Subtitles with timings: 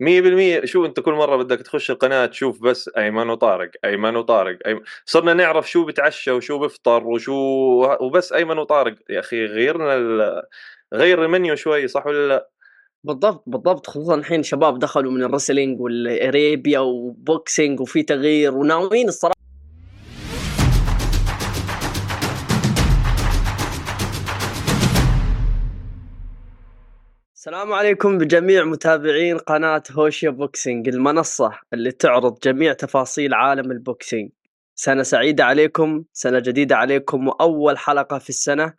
[0.00, 4.80] 100% شو أنت كل مرة بدك تخش القناة تشوف بس أيمن وطارق أيمن وطارق أيمن.
[5.04, 7.34] صرنا نعرف شو بتعشى وشو بفطر وشو
[8.00, 8.94] وبس أيمن وطارق.
[9.10, 10.42] يا أخي غيرنا ال...
[10.94, 12.50] غير المنيو شوي صح ولا لا؟
[13.04, 13.86] بالضبط بالضبط.
[13.86, 19.47] خصوصا الحين شباب دخلوا من الرسلينج والأريبيا وبوكسينج وفي تغيير وناويين الصراحة
[27.38, 34.30] السلام عليكم بجميع متابعين قناة هوشة boxing المنصة اللي تعرض جميع تفاصيل عالم ال boxing.
[34.74, 38.74] سنة سعيدة عليكم سنة جديدة عليكم وأول حلقة في السنة.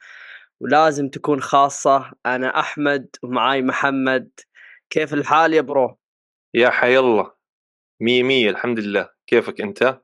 [0.60, 4.30] ولازم تكون خاصة أنا أحمد ومعاي محمد.
[4.90, 5.98] كيف الحال يا bro؟
[6.54, 7.32] يا حي الله.
[8.02, 9.10] مية مية الحمد لله.
[9.28, 10.02] كيفك أنت؟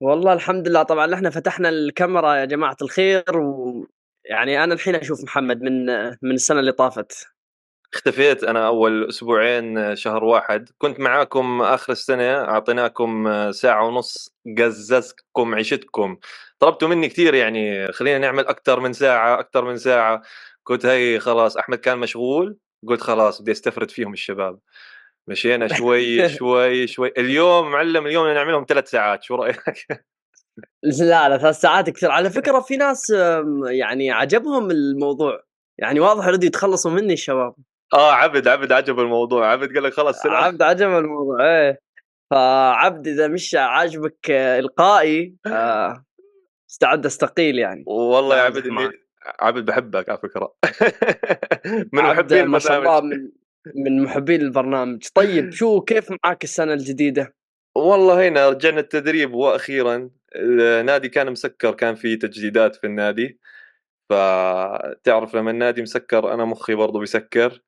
[0.00, 0.82] والله الحمد لله.
[0.82, 5.86] طبعا إحنا فتحنا الكاميرا يا جماعة الخير ويعني أنا الحين أشوف محمد من
[6.22, 7.39] من السنة اللي طافت.
[7.94, 10.68] اختفيت أنا أول أسبوعين شهر واحد.
[10.78, 16.16] كنت معاكم آخر السنة أعطيناكم ساعة ونص قززكم عيشتكم.
[16.58, 20.22] طلبتوا مني كثير يعني خلينا نعمل أكثر من ساعة أكثر من ساعة.
[20.66, 22.56] قلت هي خلاص أحمد كان مشغول.
[22.88, 24.58] قلت خلاص بدي أستفرد فيهم الشباب.
[25.28, 27.12] مشينا شوي شوي شوي.
[27.18, 29.22] اليوم معلم اليوم نعملهم ثلاث ساعات.
[29.22, 29.62] شو رأيك؟
[30.82, 32.10] لا لا ثلاث ساعات كثير.
[32.10, 33.10] على فكرة في ناس
[33.70, 35.42] يعني عجبهم الموضوع.
[35.78, 37.54] يعني واضح يريدوا يتخلصوا مني الشباب.
[37.94, 39.52] آه عبد عبد عجب الموضوع.
[39.52, 40.34] عبد قال لك خلاص سلام.
[40.34, 41.80] عبد عجب الموضوع إيه.
[42.30, 46.04] فعبد إذا مش عاجبك إلقائي آه
[46.70, 47.84] استعد أستقيل يعني.
[47.86, 48.90] والله يا عبد إني
[49.40, 50.54] عبد بحبك على فكرة.
[51.92, 53.30] من محبين ما شاء الله من
[53.74, 55.06] من محبين البرنامج.
[55.14, 57.34] طيب شو كيف معاك السنة الجديدة؟
[57.76, 63.40] والله هنا رجعنا التدريب وأخيرا النادي كان مسكر كان في تجديدات في النادي.
[64.10, 67.62] فتعرف لما النادي مسكر أنا مخي برضه بيسكر.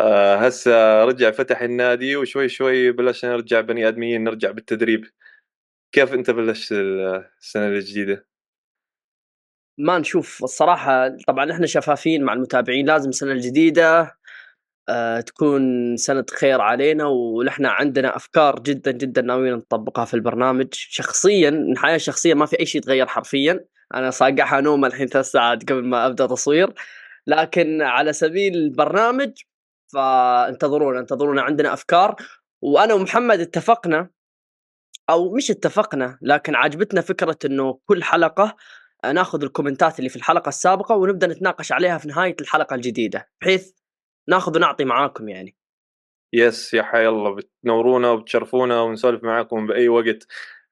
[0.00, 5.04] آه هسه رجع فتح النادي وشوي شوي بلشنا نرجع بني آدميين نرجع بالتدريب.
[5.92, 8.26] كيف أنت بلشت السنة الجديدة؟
[9.78, 11.08] ما نشوف الصراحة.
[11.28, 14.16] طبعا إحنا شفافين مع المتابعين لازم السنة الجديده
[14.88, 20.68] آه تكون سنة خير علينا ونحن عندنا أفكار جدا جدا ناويين نطبقها في البرنامج.
[20.72, 23.64] شخصيا الحياة الشخصية ما في أي شيء يتغير حرفيا.
[23.94, 26.72] أنا صاقعها نوم الحين ثلاث ساعات قبل ما أبدأ تصوير.
[27.26, 29.32] لكن على سبيل البرنامج
[29.92, 32.16] فانتظرونا انتظرونا عندنا أفكار.
[32.62, 34.10] وأنا ومحمد اتفقنا
[35.10, 38.56] أو مش اتفقنا لكن عجبتنا فكرة إنه كل حلقة
[39.04, 43.72] ناخذ الكومنتات اللي في الحلقة السابقة ونبدأ نتناقش عليها في نهاية الحلقة الجديدة بحيث
[44.28, 45.56] ناخذ ونعطي معاكم يعني.
[46.32, 50.26] يس يا حي الله بتنورونا وبتشرفونا ونسولف معاكم بأي وقت.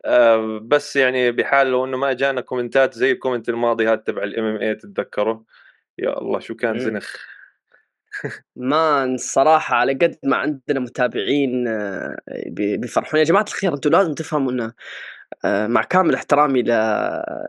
[0.04, 3.96] أه بس يعني بحال لو إنه ما اجانا comment ات زي ال comment الماضي هذا
[3.96, 5.44] تبع ال MMA تتذكره
[5.98, 7.37] يا الله شو كان زنخ.
[8.56, 13.20] ما الصراحة على قد ما عندنا متابعين آه، بيفرحون.
[13.20, 14.72] يا جماعة الخير أنتم لازم تفهموا إنه
[15.44, 16.62] آه، مع كامل احترامي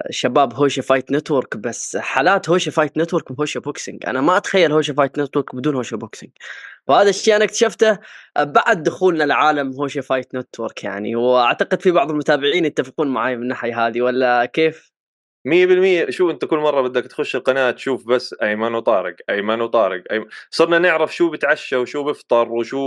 [0.09, 4.06] لشباب هوشة fight network بس حالات هوشة fight network بهوشة boxing.
[4.08, 6.31] أنا ما أتخيل هوشة fight network بدون هوشة boxing.
[6.88, 8.00] وهذا الشيء أنا اكتشفته
[8.40, 11.16] بعد دخولنا لعالم هوشة fight network يعني.
[11.16, 14.99] وأعتقد في بعض المتابعين يتفقون معي من الناحية هذه ولا كيف؟
[15.48, 20.26] 100% شو أنت كل مرة بدك تخش القناة تشوف بس أيمن وطارق أيمن وطارق أيمن.
[20.52, 22.78] صرنا نعرف شو بتعشى وشو بفطر وشو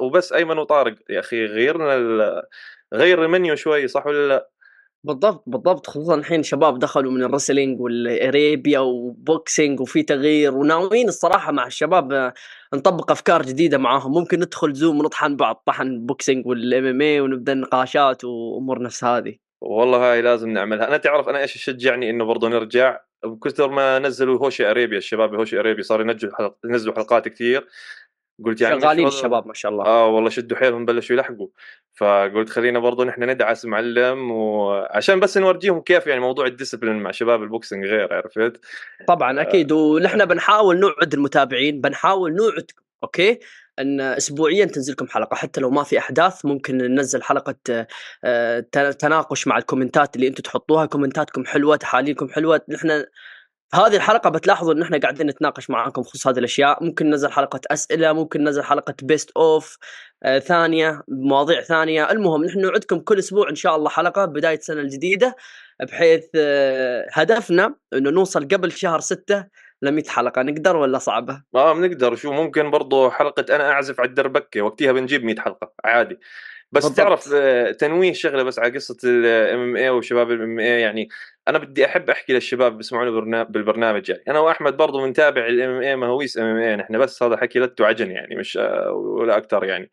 [0.00, 0.94] وبس أيمن وطارق.
[1.10, 2.42] يا أخي غيرنا ال...
[2.94, 4.48] غير المنيو شوي صح ولا لا؟
[5.04, 5.86] بالضبط بالضبط.
[5.86, 10.54] خصوصا الحين شباب دخلوا من ال wrestling وال Arabia و boxing وفي تغيير.
[10.54, 12.32] وناويين الصراحة مع الشباب
[12.74, 14.12] نطبق أفكار جديدة معاهم.
[14.12, 19.43] ممكن ندخل Zoom ونطحن بعض طحن boxing وال MMA ونبدأ نقاشات وأمور نفس هذه.
[19.66, 20.88] والله هاي لازم نعملها.
[20.88, 23.00] أنا تعرف أنا إيش يشجعني إنه برضه نرجع.
[23.24, 26.56] بكثر ما نزلوا هوشة Arabia الشباب هوشة Arabia صاروا ينزلوا حلق...
[26.64, 27.66] ينزلوا حلقات كثير
[28.44, 29.84] قلت يعني شغالين الشباب ما شاء الله.
[29.84, 31.48] آه والله شدوا حيلهم بلشوا يلحقوا.
[31.94, 37.10] فقلت خلينا برضه نحن ندعس معلم وعشان بس نورجيهم كيف يعني موضوع ال discipline مع
[37.10, 38.60] شباب ال boxing غير عرفت؟
[39.08, 39.72] طبعا أكيد.
[39.72, 43.38] ونحن بنحاول نوعد المتابعين بنحاول نوعدكم أوكي؟
[43.78, 47.86] أن اسبوعيا تنزلكم حلقة حتى لو ما في أحداث ممكن ننزل حلقة
[48.24, 48.60] آه،
[48.98, 52.60] تناقش مع ال comment ات اللي أنتم تحطوها comment اتكم حلوة تحاليلكم حلوة.
[52.68, 53.04] نحن
[53.74, 56.84] هذه الحلقة بتلاحظوا إن إحنا قاعدين نتناقش معاكم بخصوص هذه الأشياء.
[56.84, 59.78] ممكن ننزل حلقة أسئلة ممكن ننزل حلقة best of
[60.22, 62.10] آه ثانية مواضيع ثانية.
[62.10, 65.36] المهم نحن نوعدكم كل أسبوع إن شاء الله حلقة بداية السنة الجديدة
[65.82, 69.44] بحيث آه هدفنا إنه نوصل قبل شهر ستة
[69.82, 74.08] ل 100 حلقه نقدر ولا صعبه؟ آه بنقدر شو ممكن برضه حلقة أنا أعزف على
[74.08, 76.18] الدربكة وقتها بنجيب 100 حلقة عادي
[76.72, 76.96] بس بالضبط.
[76.96, 81.08] تعرف آه، تنويه شغلة بس على قصة ال MMA وشباب ال MMA يعني
[81.48, 83.10] أنا بدي أحب أحكي للشباب بيسمعوني
[83.44, 87.80] بالبرنامج يعني أنا وأحمد برضه بنتابع ال MMA مهاويس MMA نحن بس هذا حكي لت
[87.80, 89.90] وعجن يعني مش آه، ولا أكثر يعني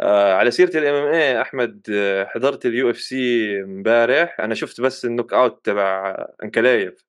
[0.00, 5.32] آه على سيرة ال MMA أحمد آه، حضرت ال UFC امبارح أنا شفت بس ال
[5.32, 7.04] knockout تبع أنكلايف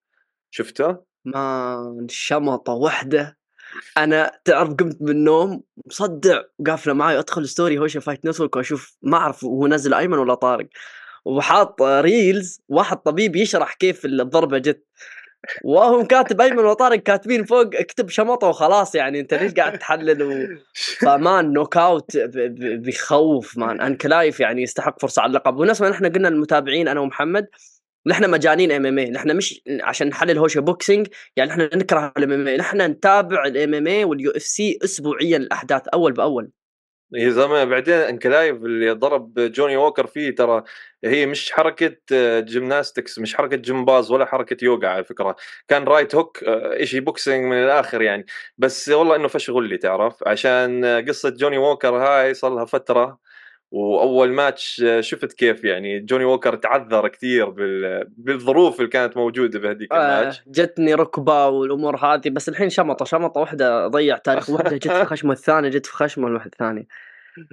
[0.52, 3.38] شفته؟ ما شمطة واحدة
[3.97, 9.18] أنا تعرف قمت من النوم مصدع قافلة معي ادخل story هوشة fight network وأشوف ما
[9.18, 10.68] أعرف هو نزل أيمن ولا طارق.
[11.25, 14.85] وحاط reels واحد طبيب يشرح كيف الضربة جت.
[15.63, 19.19] وهم كاتب أيمن وطارق كاتبين فوق اكتب شمطة وخلاص يعني.
[19.19, 20.57] أنت ليش قاعد تحلل و...
[21.06, 22.18] ف man knockout
[22.57, 23.81] بيخوف man.
[23.81, 25.57] انكلايف يعني يستحق فرصة على اللقب.
[25.57, 27.47] ونفس نحن قلنا للمتابعين أنا ومحمد.
[28.07, 32.81] نحن مجانين MMA نحن مش عشان نحلل هوشة boxing يعني نحن نكره ال MMA نحن
[32.81, 36.51] نتابع ال MMA وال UFC اسبوعيا الأحداث أول بأول.
[37.13, 40.63] يا زلمة بعدين انكلايف اللي ضرب جوني ووكر فيه ترى
[41.04, 41.95] هي مش حركة
[42.39, 45.36] gymnastics مش حركة جمباز ولا حركة يوغا على فكرة.
[45.68, 46.44] كان right hook
[46.83, 48.25] شيء بوكسينج من الآخر يعني.
[48.57, 53.19] بس والله إنه فش غلي تعرف؟ عشان قصة جوني ووكر هاي صار لها فترة.
[53.72, 57.50] وأول ماتش شفت كيف يعني؟ جوني ووكر تعذر كثير
[58.08, 60.42] بالظروف اللي كانت موجودة بهذيك آه، الماتش.
[60.48, 65.34] جتني ركبة والأمور هذه بس الحين شمطة شمطة واحدة ضيع تاريخ واحدة جت في خشمة
[65.34, 66.88] الثانية جت في خشمة الواحد الثاني.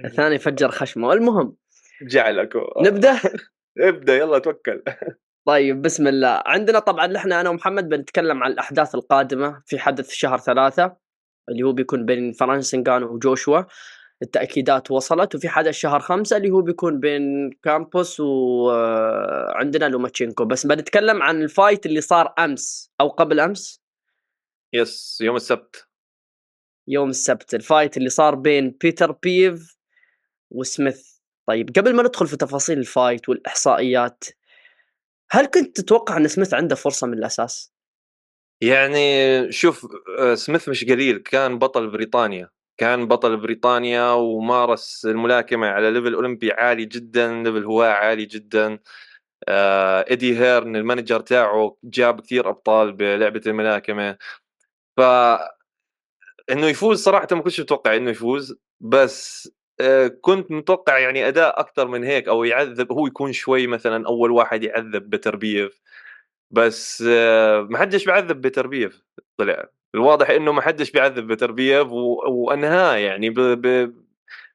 [0.05, 1.13] الثاني فجر خشمة.
[1.13, 1.55] المهم
[2.01, 3.19] جعلك نبدأ؟
[3.79, 4.83] ابدأ يلا توكل.
[5.47, 6.43] طيب بسم الله.
[6.45, 10.95] عندنا طبعا إحنا أنا ومحمد بنتكلم عن الأحداث القادمة في حدث شهر ثلاثة
[11.49, 13.61] اللي هو بيكون بين فرانسيس وجوشوا.
[14.21, 20.45] التأكيدات وصلت وفي حدث شهر خمسة اللي هو بيكون بين كامبوسوس وعندنا لوماتشينكو.
[20.45, 23.81] بس بنتكلم عن ال fight اللي صار أمس أو قبل أمس؟
[24.73, 25.87] yes يوم السبت.
[26.87, 27.53] يوم السبت.
[27.53, 29.77] ال fight اللي صار بين بيتر بيف
[30.51, 31.15] وسميث
[31.47, 34.23] طيب قبل ما ندخل في تفاصيل ال fight والإحصائيات
[35.31, 37.73] هل كنت تتوقع أن سميث عنده فرصة من الأساس؟
[38.61, 39.87] يعني شوف
[40.19, 42.49] آه، سميث مش قليل كان بطل بريطانيا.
[42.77, 48.79] كان بطل بريطانيا ومارس الملاكمة على level أولمبي عالي جدا level هواة عالي جدا.
[49.49, 54.17] آه إيدي هيرن ال manager تاعه جاب كثير أبطال بلعبة الملاكمة.
[54.97, 55.01] ف
[56.51, 61.87] إنه يفوز صراحة ما كنتش متوقع إنه يفوز بس آه كنت متوقع يعني أداء أكثر
[61.87, 65.81] من هيك أو يعذب هو يكون شوي مثلا أول واحد يعذب بتربيف.
[66.51, 69.03] بس آه ما حدش بيعذب بتربيف
[69.37, 69.74] طلع.
[69.95, 72.19] الواضح إنه ما حدش بيعذب بتربيف و...
[72.27, 73.39] وانهاه يعني ب...
[73.39, 73.93] ب...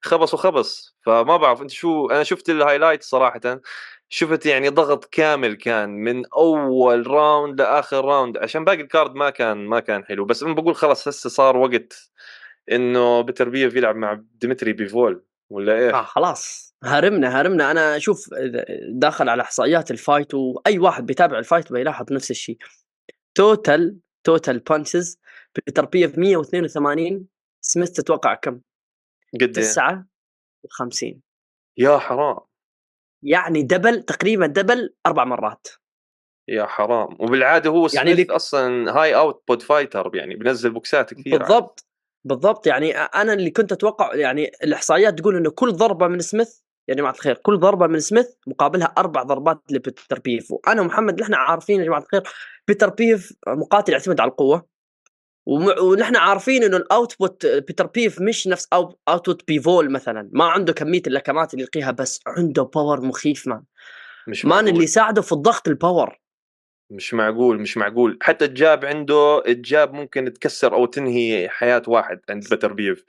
[0.02, 0.96] خبص وخبص.
[1.06, 3.60] فما بعرف أنت شو أنا شفت ال highlight صراحة
[4.08, 8.38] شفت يعني ضغط كامل كان من أول round لآخر round.
[8.38, 10.24] عشان باقي ال card ما كان ما كان حلو.
[10.24, 12.10] بس أنا بقول خلاص هسه صار وقت
[12.72, 15.24] إنه بتربيف يلعب مع ديمتري بيفول.
[15.50, 16.74] ولا إيه؟ آه خلاص.
[16.84, 17.70] هرمنا هرمنا.
[17.70, 18.28] أنا أشوف
[18.88, 22.58] داخل على إحصائيات ال fight وأي واحد بيتابع ال fight بيلاحظ نفس الشيء.
[23.34, 25.18] total total punches
[25.56, 27.26] بيتر بيف 182
[27.60, 28.60] سميث تتوقع كم؟
[29.40, 31.20] قد 59
[31.76, 32.36] يا حرام.
[33.22, 35.68] يعني double تقريبا double أربع مرات.
[36.48, 37.16] يا حرام.
[37.20, 41.86] وبالعادة هو يعني سميث أصلا هاي out-boxer fighter يعني بنزل بوكسات كثير بالضبط
[42.24, 42.66] بالضبط.
[42.66, 47.12] يعني أنا اللي كنت أتوقع يعني الإحصائيات تقول إنه كل ضربة من سميث يا جماعة
[47.12, 51.84] الخير كل ضربة من سميث مقابلها أربع ضربات لبيتر بيف وأنا ومحمد نحن عارفين يا
[51.84, 52.22] جماعة الخير
[52.68, 54.66] بيتر بيف مقاتل يعتمد على القوة.
[55.50, 58.68] ونحن عارفين إنه ال output بيتر بيف مش نفس
[59.08, 60.30] output بيفول مثلا.
[60.32, 63.62] ما عنده كمية اللكمات اللي يلقيها بس عنده power مخيف man
[64.28, 66.20] مش man اللي يساعده في الضغط ال power
[66.90, 68.18] مش معقول مش معقول.
[68.22, 73.04] حتى ال jab عنده ال jab ممكن تكسر أو تنهي حياة واحد عند بيتر بيف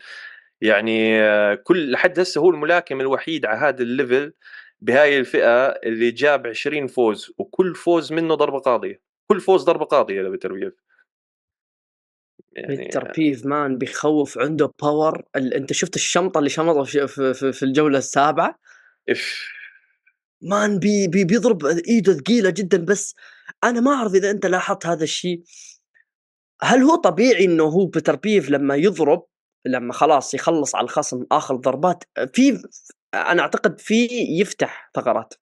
[0.62, 1.18] يعني
[1.58, 4.34] كل لحد هسه هو الملاكم الوحيد على هذا ال level
[4.82, 9.02] بهاي الفئة اللي جاب 20 فوز وكل فوز منه ضربة قاضية.
[9.28, 10.74] كل فوز ضربة قاضية لبيتر بيف
[12.52, 15.54] يعني بيتر بيف man بيخوف عنده power ال...
[15.54, 18.60] انت شفت الشمطه اللي شمطه في, في, في الجولة السابعة؟
[19.10, 19.52] اف
[20.42, 23.16] man بي بي بيضرب إيده ثقيلة جدا بس
[23.64, 25.44] أنا ما أعرف إذا أنت لاحظت هذا الشيء.
[26.62, 29.26] هل هو طبيعي إنه هو بيتر بيف لما يضرب
[29.66, 32.04] لما خلاص يخلص على الخصم آخر ضربات؟
[32.34, 32.64] في
[33.14, 34.08] أنا أعتقد في
[34.40, 35.34] يفتح ثغرات.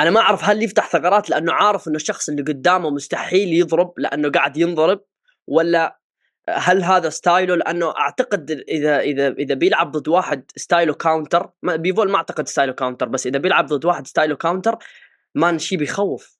[0.00, 4.30] أنا ما أعرف هل يفتح ثغرات لأنه عارف إنه الشخص اللي قدامه مستحيل يضرب لأنه
[4.30, 5.04] قاعد ينضرب
[5.46, 6.00] ولا
[6.48, 11.50] هل هذا style ه؟ لأنه أعتقد إذا إذا إذا بيلعب ضد واحد style ه counter
[11.62, 14.78] بيفول ما أعتقد style ه counter بس إذا بيلعب ضد واحد style ه counter
[15.34, 16.38] man شيء بيخوف.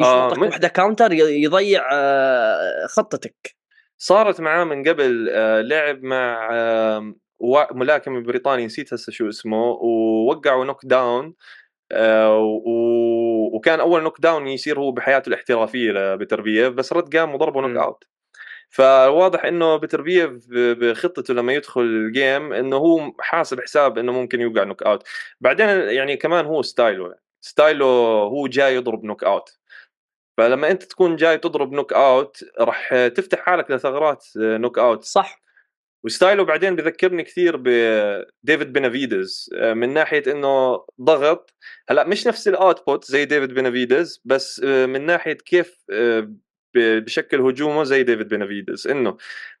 [0.00, 3.56] يشوطك آه وحدة counter يضيع آه، خطتك.
[3.98, 6.48] صارت معاه من قبل آه، لعب مع
[7.72, 11.34] ملاكم بريطاني نسيت هسه شو اسمه ووقعوا knockdown آه،
[13.54, 18.04] وكان أول نوك داون يصير هو بحياته الاحترافية لبيتر بس رد قام وضربه knockout
[18.70, 24.64] فواضح إنه بتربيف بخطته لما يدخل ال game إنه هو حاسب حساب إنه ممكن يوقع
[24.64, 25.08] knockout
[25.40, 27.84] بعدين يعني كمان هو style ه style ه
[28.24, 29.58] هو جاي يضرب knockout
[30.38, 35.39] فلما أنت تكون جاي تضرب knockout راح تفتح حالك لثغرات knockout صح.
[36.04, 41.54] و style ه بعدين بذكرني كثير بديفيد بينافيدز من ناحية إنه ضغط.
[41.88, 45.76] هلأ مش نفس ال output زي ديفيد بينافيدز بس من ناحية كيف
[46.74, 49.16] بشكل هجومه زي ديفيد بينافيدز إنه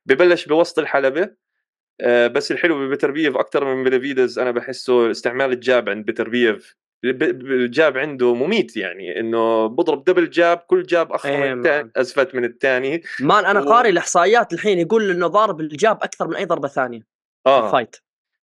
[0.06, 1.30] ببلش بوسط الحلبة
[2.06, 6.30] بس الحلو ببيتر أكثر من بينافيدز أنا بحسه استعمال ال jab عند بيتر
[7.04, 12.34] ال jab عنده مميت يعني إنه بضرب double jab كل jab اخر من الثاني ازفت
[12.34, 13.68] من الثاني man أنا و...
[13.68, 17.06] قاري الإحصائيات الحين يقول إنه ضارب ال jab أكثر من أي ضربة ثانية
[17.46, 17.66] آه.
[17.66, 17.96] ال fight.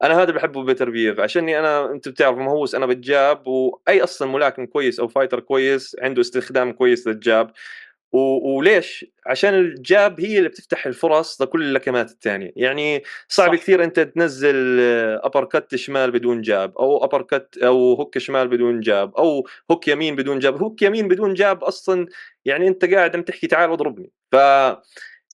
[0.03, 4.31] أنا هذا بحبه بيتر بيف عشاني أنا أنت بتعرف مهووس أنا بال jab وأي أصلا
[4.31, 7.51] ملاكم كويس أو fighter كويس عنده استخدام كويس لل jab.
[8.13, 13.61] وليش؟ عشان ال jab هي اللي بتفتح الفرص لكل اللكمات الثانية، يعني صعب صح.
[13.61, 14.79] كثير أنت تنزل
[15.23, 20.39] uppercut شمال بدون jab أو uppercut أو hook شمال بدون jab أو hook يمين بدون
[20.39, 22.07] jab، hook يمين بدون jab أصلا
[22.45, 24.35] يعني أنت قاعد عم تحكي تعال اضربني، ف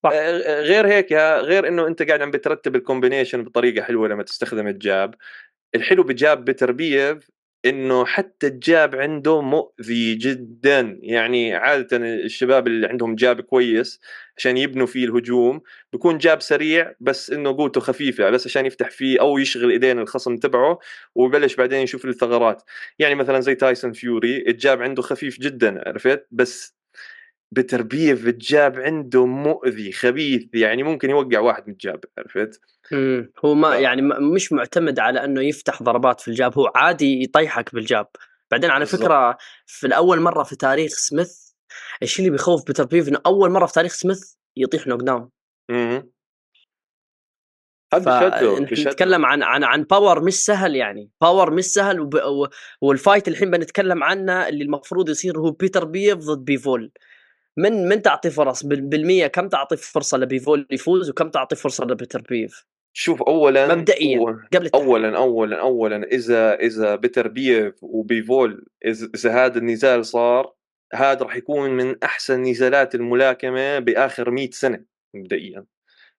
[0.04, 0.12] صح.
[0.46, 4.80] غير هيك غير إنه أنت قاعد عم بترتب ال combination بطريقة حلوة لما تستخدم ال
[4.80, 5.16] jab
[5.76, 7.20] الحلو ب jab بتربيف
[7.66, 11.00] إنه حتى ال jab عنده مؤذي جدا.
[11.02, 14.00] يعني عادة الشباب اللي عندهم jab كويس
[14.38, 15.62] عشان يبنوا فيه الهجوم
[15.94, 20.38] بيكون jab سريع بس إنه قوته خفيفة بس عشان يفتح فيه أو يشغل إيدين الخصم
[20.38, 20.80] تبعه
[21.16, 22.64] ويبلش بعدين يشوف الثغرات.
[23.00, 26.79] يعني مثلا زي تايسون فيوري ال jab عنده خفيف جدا عرفت؟ بس
[27.52, 32.62] بتربيف ال jab عنده مؤذي خبيث يعني ممكن يوقع واحد من ال jab عرفت؟
[32.94, 37.24] امم هو ما يعني مش معتمد على إنه يفتح ضربات في ال jab هو عادي
[37.24, 38.08] يطيحك بال jab.
[38.52, 39.02] بعدين على بالزبط.
[39.02, 41.50] فكره في الأول مرة في تاريخ سميث
[42.04, 45.30] الشيء اللي بيخوف بيتر بيف إنه أول مرة في تاريخ سميث يطيح knockdown
[45.70, 46.10] امم
[47.94, 51.10] هذا نتكلم عن عن عن power مش سهل يعني.
[51.22, 52.20] power مش سهل وب...
[52.82, 56.92] وال fight الحين بنتكلم عنه اللي المفروض يصير هو بيتر بيف ضد بيفول.
[57.60, 62.66] من من تعطي فرص؟ بالمية كم تعطي فرصة لبيفول يفوز وكم تعطي فرصة لبيتر بيف؟
[62.94, 64.20] شوف اولا مبدئيا
[64.54, 64.88] قبل التحرير.
[64.88, 70.54] اولا اولا اولا اذا إذا بيتر بيف وبيفول إذا هذا النزال صار
[70.94, 75.66] هذا راح يكون من أحسن نزالات الملاكمة بآخر 100 سنة مبدئيا.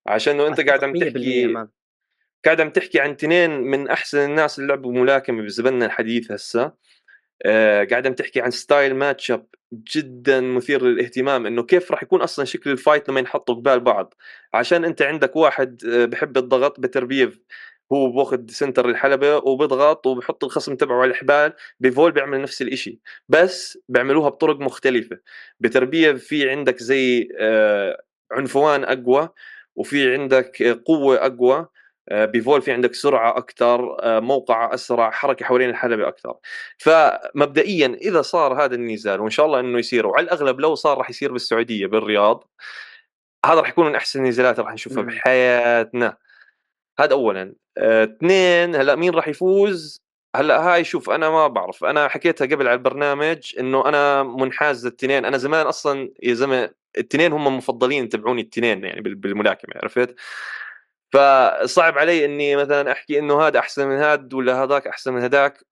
[0.06, 1.54] عشان إنه أنت قاعد عم تحكي
[2.44, 6.72] قاعد عم تحكي عن اثنين من أحسن الناس اللي لعبوا ملاكمة بزمننا الحديث هسه.
[7.46, 9.46] آه قاعد عم تحكي عن style matchup
[9.96, 14.14] جدا مثير للاهتمام إنه كيف راح يكون أصلا شكل ال fight لما ينحطوا قبال بعض.
[14.54, 17.40] عشان أنت عندك واحد آه، بحب الضغط بتربيف
[17.92, 23.78] هو باخذ center الحلبة وبيضغط وبحط الخصم تبعه على الحبال بيفول بيعمل نفس الإشي بس
[23.88, 25.18] بيعملوها بطرق مختلفة.
[25.60, 29.28] بتربية في عندك زي آه، عنفوان أقوى
[29.76, 31.68] وفي عندك قوة أقوى.
[32.12, 36.34] بيفول في عندك سرعة أكثر آه، موقع أسرع حركة حوالين الحلبة أكثر
[36.78, 41.10] فمبدئيا إذا صار هذا النزال وإن شاء الله إنه يصير وعلى الأغلب لو صار راح
[41.10, 42.44] يصير بالسعودية بالرياض
[43.46, 46.16] هذا راح يكون من أحسن النزالات راح نشوفها بحياتنا.
[47.00, 47.54] هذا اولا.
[47.78, 50.00] آه، اثنين هلأ مين راح يفوز؟
[50.36, 51.84] هلأ هاي شوف أنا ما بعرف.
[51.84, 55.24] أنا حكيتها قبل على البرنامج إنه أنا منحاز للتنين.
[55.24, 60.14] أنا زمان أصلا يا زلمة التنين هم مفضلين تبعوني التنين يعني بالملاكمة عرفت؟
[61.12, 65.64] فصعب علي إني مثلا أحكي إنه هذا أحسن من هذا ولا هذاك أحسن من هذاك.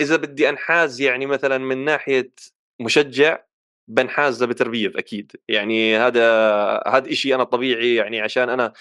[0.00, 2.32] إذا بدي أنحاز يعني مثلا من ناحية
[2.80, 3.38] مشجع
[3.88, 5.32] بنحاز لبتربيف أكيد.
[5.48, 6.22] يعني هذا
[6.88, 8.72] هذا شيء أنا طبيعي يعني عشان أنا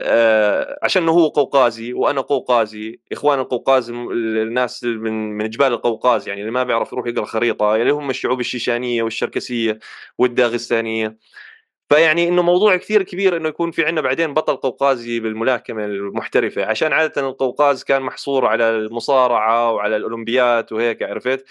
[0.00, 3.00] آه عشان هو قوقازي وأنا قوقازي.
[3.12, 7.78] اخوان القوقاز الناس من من جبال القوقاز يعني اللي ما بيعرف يروح يقرأ خريطة اللي
[7.78, 9.78] يعني هم الشعوب الشيشانية والشركسية
[10.18, 11.16] والداغستانية.
[11.88, 16.92] فيعني إنه موضوع كثير كبير إنه يكون في عندنا بعدين بطل قوقازي بالملاكمة المحترفة عشان
[16.92, 21.44] عادة القوقاز كان محصور على المصارعة وعلى الأولمبيات وهيك عرفت؟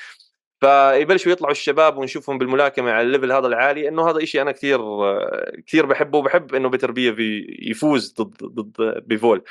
[0.61, 4.79] فيبلشوا يطلعوا الشباب ونشوفهم بالملاكمة على الليفل هذا العالي إنه هذا إشي أنا كثير
[5.67, 7.15] كثير بحبه وبحب إنه بتربيف
[7.69, 9.43] يفوز ضد ضد بيفول.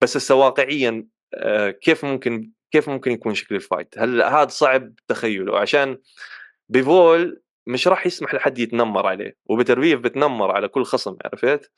[0.00, 4.92] بس هسه واقعيا آه، كيف ممكن كيف ممكن يكون شكل ال fight؟ هل هذا صعب
[5.08, 5.98] تخيله؟ عشان
[6.68, 11.72] بيفول مش راح يسمح لحد يتنمر عليه وبتربيف بتنمر على كل خصم عرفت؟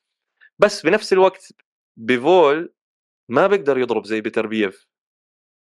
[0.59, 1.53] بس بنفس الوقت
[1.97, 2.73] بيفول
[3.29, 4.87] ما بيقدر يضرب زي بتربيف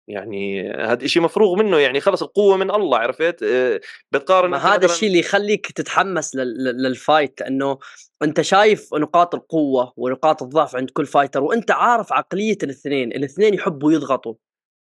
[0.09, 3.81] يعني هذا شيء مفروغ منه يعني خلص القوة من الله عرفت؟ آه،
[4.13, 7.79] بتقارن ما هذا الشيء اللي يخليك تتحمس لل fight إنه
[8.23, 13.93] أنت شايف نقاط القوة ونقاط الضعف عند كل fighter وأنت عارف عقلية الاثنين الاثنين يحبوا
[13.93, 14.35] يضغطوا.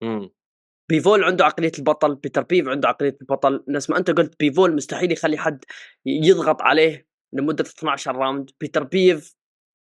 [0.03, 0.29] امم
[0.89, 3.63] بيفول عنده عقلية البطل بيتر بيف عنده عقلية البطل.
[3.67, 5.65] نفس ما أنت قلت بيفول مستحيل يخلي حد
[6.05, 8.51] يضغط عليه لمدة 12 round.
[8.59, 9.35] بيتر بيف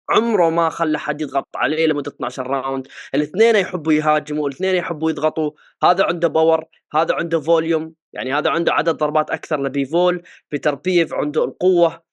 [0.10, 2.88] عمره ما خلى حد يضغط عليه لمدة 12 round.
[3.16, 5.52] الاثنين يحبوا يهاجموا الاثنين يحبوا يضغطوا.
[5.84, 10.24] هذا عنده power هذا عنده volume يعني هذا عنده عدد ضربات أكثر لبيفول.
[10.52, 12.04] بيتربيف عنده القوة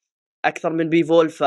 [0.45, 1.45] أكثر من بيفول ف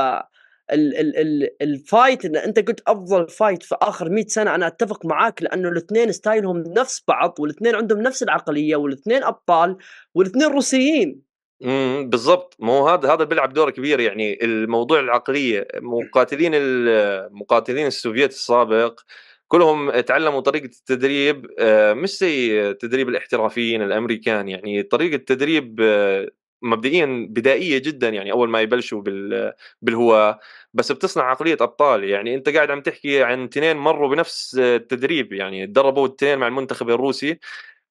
[0.72, 4.68] ال ال ال ال fight إن أنت قلت أفضل fight في آخر 100 سنة أنا
[4.68, 9.78] أتفق معاك لأنه الاثنين style هم نفس بعض والاثنين عندهم نفس العقلية والاثنين أبطال
[10.16, 11.22] والاثنين روسيين.
[11.64, 12.56] امم بالضبط.
[12.60, 15.68] مو هذا هذا بيلعب دور كبير يعني الموضوع العقلية.
[15.76, 19.00] مقاتلين المقاتلين السوفيت السابق
[19.48, 26.30] كلهم تعلموا طريقة التدريب آه، مش زي تدريب الاحترافيين الأمريكان يعني طريقة تدريب آه،
[26.62, 30.40] مبدئيا بدائية جدا يعني أول ما يبلشوا بال بالهواء
[30.74, 35.68] بس بتصنع عقلية أبطال يعني أنت قاعد عم تحكي عن اثنين مروا بنفس التدريب يعني
[35.68, 37.40] تدربوا الاثنين مع المنتخب الروسي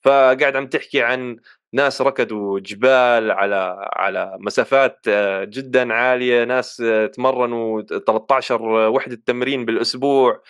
[0.05, 1.37] فقاعد عم تحكي عن
[1.73, 9.65] ناس ركضوا جبال على على مسافات آه، جدا عالية ناس آه، تمرنوا 13 وحدة تمرين
[9.65, 10.43] بالأسبوع.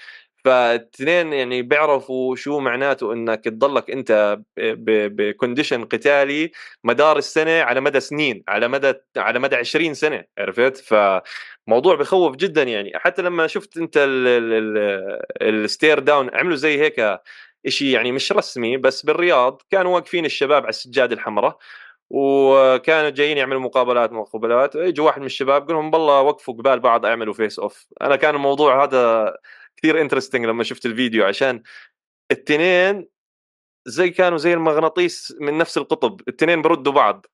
[0.45, 6.50] فالاثنين يعني بيعرفوا شو معناته إنك تضلك أنت ب condition قتالي
[6.85, 12.62] مدار السنة على مدى سنين على مدى على مدى 20 سنة عرفت؟ فموضوع بخوف جدا
[12.62, 12.92] يعني.
[12.95, 13.92] حتى لما شفت أنت
[15.42, 17.21] ال stare down عملوا زي هيك
[17.68, 19.62] شيء يعني مش رسمي بس بالرياض.
[19.71, 21.59] كانوا واقفين الشباب على السجادة الحمراء
[22.11, 24.75] وكانوا جايين يعملوا مقابلات مقابلات.
[24.75, 28.35] يجوا واحد من الشباب قال لهم بالله وقفوا قبال بعض أعملوا face off أنا كان
[28.35, 29.35] الموضوع هذا
[29.78, 31.62] كثير interesting لما شفت الفيديو عشان
[32.30, 33.08] التنين
[33.87, 37.26] زي كانوا زي المغناطيس من نفس القطب التنين بردوا بعض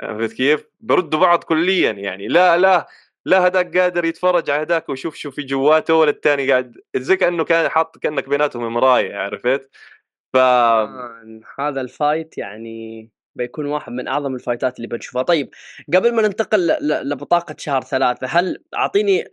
[0.00, 2.86] عرفت كيف؟ بردوا بعض كليا يعني لا لا
[3.26, 7.44] لا هذاك قادر يتفرج على هذاك ويشوف شو في جواته ولا الثاني قاعد زي كأنه
[7.44, 9.70] كان حاط كأنك بيناتهم مرايه عرفت؟
[10.32, 10.36] ف
[11.58, 15.22] هذا ال fight يعني بيكون واحد من أعظم ال fight ات اللي بنشوفها.
[15.22, 15.50] طيب
[15.94, 16.76] قبل ما ننتقل
[17.08, 19.24] لبطاقة شهر ثلاثة هل أعطيني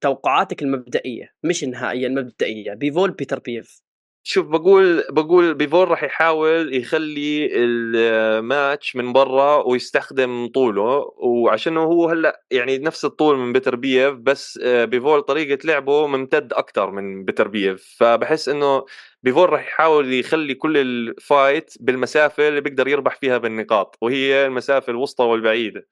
[0.00, 3.85] توقعاتك المبدئية؟ مش النهائيه المبدئيه بيفول بيتر بيف.
[4.28, 12.42] شوف بقول بقول بيفول راح يحاول يخلي الماتش من برا ويستخدم طوله وعشان هو هلأ
[12.50, 18.84] يعني نفس الطول من بيتربيف بس بيفول طريقة لعبه ممتد أكثر من بيتربيف فبحس إنه
[19.22, 24.90] بيفول راح يحاول يخلي كل ال fight بالمسافة اللي بيقدر يربح فيها بالنقاط وهي المسافة
[24.90, 25.86] الوسطى والبعيدة.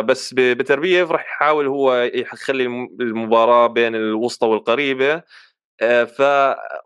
[0.00, 2.64] بس بتربيف راح يحاول هو يخلي
[3.00, 5.14] المباراة بين الوسطى والقريبة.
[5.14, 5.24] آه،
[6.16, 6.22] ف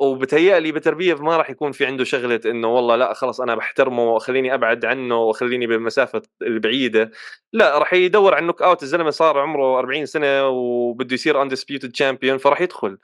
[0.00, 4.54] وبتهيألي بتربيف ما راح يكون في عنده شغلة إنه والله لا خلاص أنا بحترمه وخليني
[4.54, 7.10] أبعد عنه وخليني بالمسافة البعيدة.
[7.52, 12.38] لا راح يدور على ال knockout الزلمة صار عمره 40 سنة وبده يصير undisputed champion
[12.38, 12.98] فراح يدخل.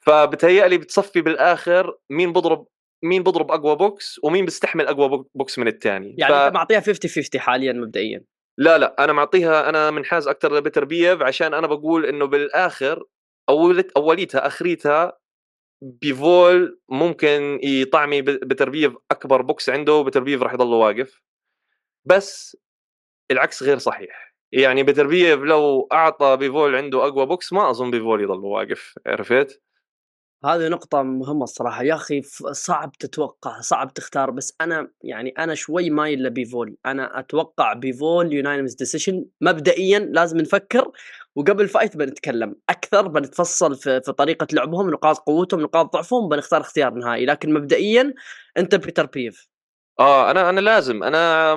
[0.00, 2.66] فبتهيألي بتصفي بالآخر مين بضرب
[3.04, 6.36] مين بضرب أقوى بوكس ومين بيستحمل أقوى بوكس من الثاني يعني ف...
[6.36, 8.24] أنت معطيها 50 50 حاليا مبدئيا.
[8.58, 13.04] لا لا أنا معطيها أنا منحاز أكثر لبيتربيف عشان أنا بقول إنه بالآخر
[13.48, 15.18] أوليتها أخريتها
[15.82, 21.22] بيفول ممكن يطعمي بتربيف أكبر بوكس عنده وبتربيف راح يضل واقف.
[22.04, 22.56] بس
[23.30, 24.34] العكس غير صحيح.
[24.52, 29.62] يعني بتربيف لو أعطى بيفول عنده أقوى بوكس ما أظن بيفول يضل واقف عرفت؟
[30.46, 31.82] هذه نقطة مهمة الصراحة.
[31.82, 36.76] يا أخي صعب تتوقع صعب تختار بس أنا يعني أنا شوي مايل لبيفول.
[36.86, 40.90] أنا أتوقع بيفول unanimous decision مبدئيا لازم نفكر
[41.36, 42.54] وقبل fight بنتكلم.
[42.68, 47.26] أكثر بنتفصل في, في طريقة لعبهم نقاط قوتهم نقاط ضعفهم بنختار اختيار نهائي.
[47.26, 48.14] لكن مبدئيا
[48.58, 49.48] أنت بيتربيف.
[50.00, 51.02] آه أنا أنا لازم.
[51.02, 51.52] أنا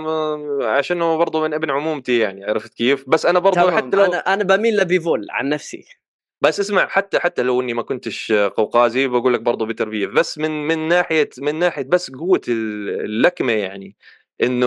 [0.64, 4.44] عشان برضه من ابن عمومتي يعني عرفت كيف؟ بس أنا برضه حتى لو أنا أنا
[4.44, 5.99] بميل لبيفول عن نفسي.
[6.42, 10.68] بس اسمع حتى حتى لو إني ما كنتش قوقازي بقول لك برضه بيتربيف بس من
[10.68, 13.96] من ناحية من ناحية بس قوة اللكمة يعني
[14.44, 14.66] إنه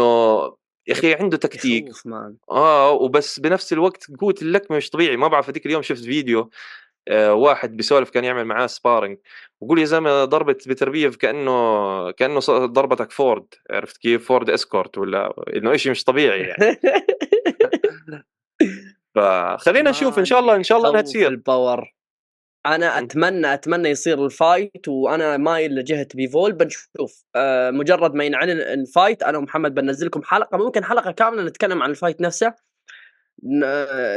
[0.86, 1.84] يا أخي عنده تكتيك.
[2.50, 5.16] آه وبس بنفس الوقت قوة اللكمة مش طبيعي.
[5.16, 6.50] ما بعرف هذيك اليوم شفت فيديو
[7.08, 9.18] آه واحد بيسولف كان يعمل معاه sparring
[9.60, 13.44] وقول يا زلمة ضربة بيتربيف كأنه كأنه ضربتك فورد.
[13.70, 16.80] عرفت كيف؟ فورد Escort ولا إنه شيء مش طبيعي يعني.
[19.14, 21.28] فخلينا نشوف إن شاء الله إن شاء الله إنها تصير.
[21.28, 21.94] ال power.
[22.66, 26.52] أنا أتمنى أتمنى يصير ال fight وأنا مايل لجهه بيفول.
[26.52, 27.24] بنشوف.
[27.36, 31.82] آه مجرد ما ينعلن ال fight أنا ومحمد بنزل لكم حلقة ممكن حلقة كاملة نتكلم
[31.82, 32.54] عن ال fight نفسه.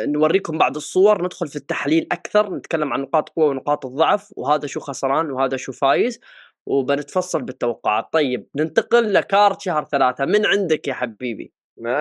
[0.07, 4.79] نوريكم بعض الصور ندخل في التحليل أكثر نتكلم عن نقاط قوة ونقاط الضعف وهذا شو
[4.79, 6.19] خسران وهذا شو فايز
[6.65, 8.07] وبنتفصل بالتوقعات.
[8.11, 10.25] طيب ننتقل ل card شهر ثلاثة.
[10.25, 11.91] من عندك يا حبيبي؟ ما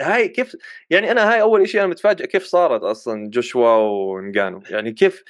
[0.00, 0.56] هاي كيف
[0.90, 4.62] يعني أنا هاي أول شيء أنا متفاجئ كيف صارت أصلا جوشوا ونجانو.
[4.70, 5.24] يعني كيف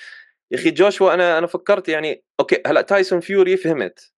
[0.50, 4.12] يا أخي جوشوا أنا أنا فكرت يعني okay هلأ تايسون فيوري فهمت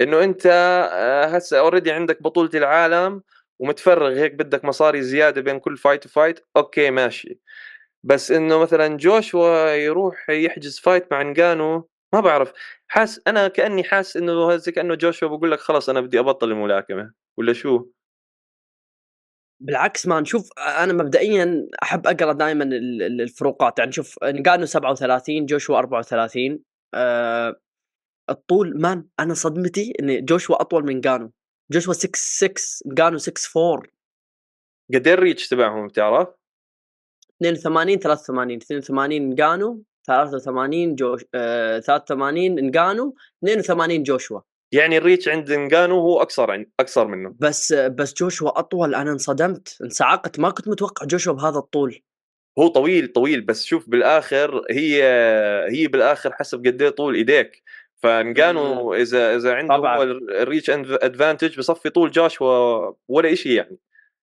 [0.00, 0.46] إنه أنت
[0.92, 3.22] آه، هسه already عندك بطولة العالم
[3.60, 7.40] ومتفرغ هيك بدك مصاري زيادة بين كل fight و fight okay ماشي.
[8.04, 12.52] بس إنه مثلا جوشوا يروح يحجز fight مع نجانو ما بعرف.
[12.88, 17.12] حاس أنا كأني حاس إنه زي كأنه جوشوا بقول لك خلاص أنا بدي أبطل الملاكمة
[17.38, 17.86] ولا شو؟
[19.62, 23.78] بالعكس ما نشوف أنا مبدئيا أحب أقرأ دائما الفروقات.
[23.78, 26.58] يعني شوف نقانو 37 جوشوا 34
[26.94, 27.56] أه
[28.30, 31.32] الطول مان أنا صدمتي إن جوشوا أطول من جانو
[31.72, 32.54] جوشوا 6 6
[32.86, 33.82] جانو 6 4
[34.94, 36.28] قد إيه الريتش تبعهم بتعرف؟
[37.42, 44.40] 82 83 82 جانو 83 جوش آه 83 انجانو 82 جوشوا.
[44.72, 47.34] يعني ال reach عند انجانو هو اقصر اقصر منه.
[47.40, 52.02] بس بس جوشوا أطول أنا انصدمت انصعقت ما كنت متوقع جوشوا بهذا الطول.
[52.58, 55.02] هو طويل طويل بس شوف بالآخر هي
[55.70, 57.62] هي بالآخر حسب قد إيه طول إيديك.
[58.02, 60.02] فانجانو إذا إذا عنده طبعا.
[60.02, 63.78] ال reach advantage بصفي طول جوشوا ولا شيء يعني.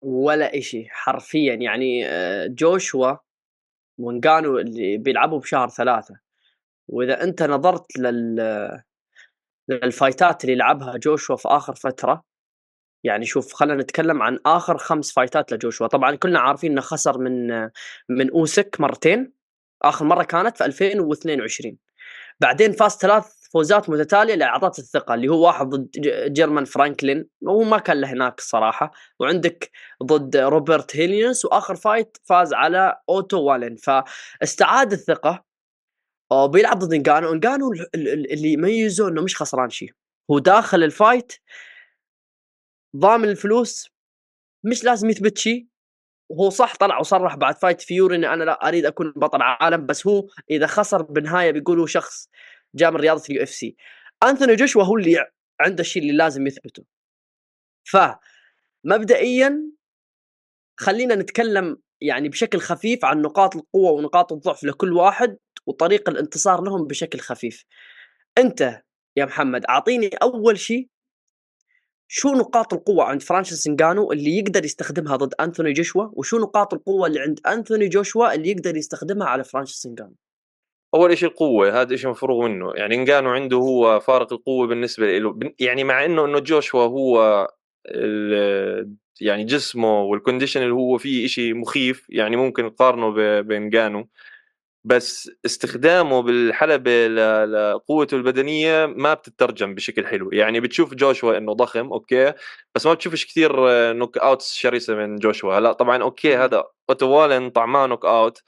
[0.02, 3.16] ولا شيء حرفيا يعني آه، جوشوا
[4.00, 6.16] وانجانو اللي بيلعبوا بشهر ثلاثة.
[6.88, 8.40] وإذا أنت نظرت لل
[9.72, 12.24] لل fight ات اللي لعبها جوشوا في آخر فترة.
[13.04, 15.88] يعني شوف خلينا نتكلم عن آخر خمس fight ات لجوشوا.
[15.88, 17.48] طبعا كلنا عارفين إنه خسر من
[18.10, 19.34] من أوسيك مرتين.
[19.84, 21.78] آخر مرة كانت في 2022
[22.40, 25.90] بعدين فاز ثلاث فوزات متتالية اللي اعطته الثقة اللي هو واحد ضد
[26.34, 27.28] جيرمان فرانكلين.
[27.42, 29.72] وهو ما كان له هناك الصراحه وعندك
[30.04, 31.46] ضد روبرت هيلينس.
[31.46, 33.76] وآخر fight فاز على أوتو والين.
[33.76, 35.51] فاستعاد الثقة.
[36.32, 37.34] وبيلعب ضد إنجانو.
[37.34, 39.92] إنجانو اللي يميزه إنه مش خسران شيء
[40.32, 41.34] هو داخل ال fight
[42.98, 43.90] ضامن الفلوس
[44.64, 45.68] مش لازم يثبت شيء
[46.30, 50.08] وهو صح طلع وصرح بعد fight فيوري اني أنا لا أريد أكون بطل عالم بس
[50.08, 52.30] هو إذا خسر بالنهاية بيقولوا شخص
[52.76, 53.76] جاء من رياضة ال UFC
[54.24, 55.26] أنثوني جوشوا هو اللي
[55.62, 56.84] عنده الشيء اللي لازم يثبته.
[57.84, 57.98] ف
[58.84, 59.72] مبدئيا
[60.80, 65.38] خلينا نتكلم يعني بشكل خفيف عن نقاط القوة ونقاط الضعف لكل واحد.
[65.72, 67.66] وطريق الانتصار لهم بشكل خفيف.
[68.38, 68.82] أنت
[69.18, 70.88] يا محمد أعطيني أول شيء
[72.08, 77.08] شو نقاط القوة عند فرانشيس انجانو اللي يقدر يستخدمها ضد أنثوني جوشوا وشو نقاط القوة
[77.08, 80.16] اللي عند أنثوني جوشوا اللي يقدر يستخدمها على فرانشيس انجانو
[80.96, 82.74] أول شيء القوة هذا شيء مفروغ منه.
[82.76, 87.48] يعني انجانو عنده هو فارق القوة بالنسبة له يعني مع إنه إنه جوشوا هو
[89.22, 94.08] يعني جسمه وال condition اللي هو فيه شيء مخيف يعني ممكن نقارنه بانجانو
[94.84, 100.32] بس استخدامه بالحلبة لقوته البدنية ما بتترجم بشكل حلو.
[100.32, 102.34] يعني بتشوف جوشوا إنه ضخم okay
[102.76, 103.52] بس ما بتشوفش كثير
[103.94, 105.54] knockouts شرسة من جوشوا.
[105.54, 108.44] هلا طبعا okay هذا اوتو طعماه knockout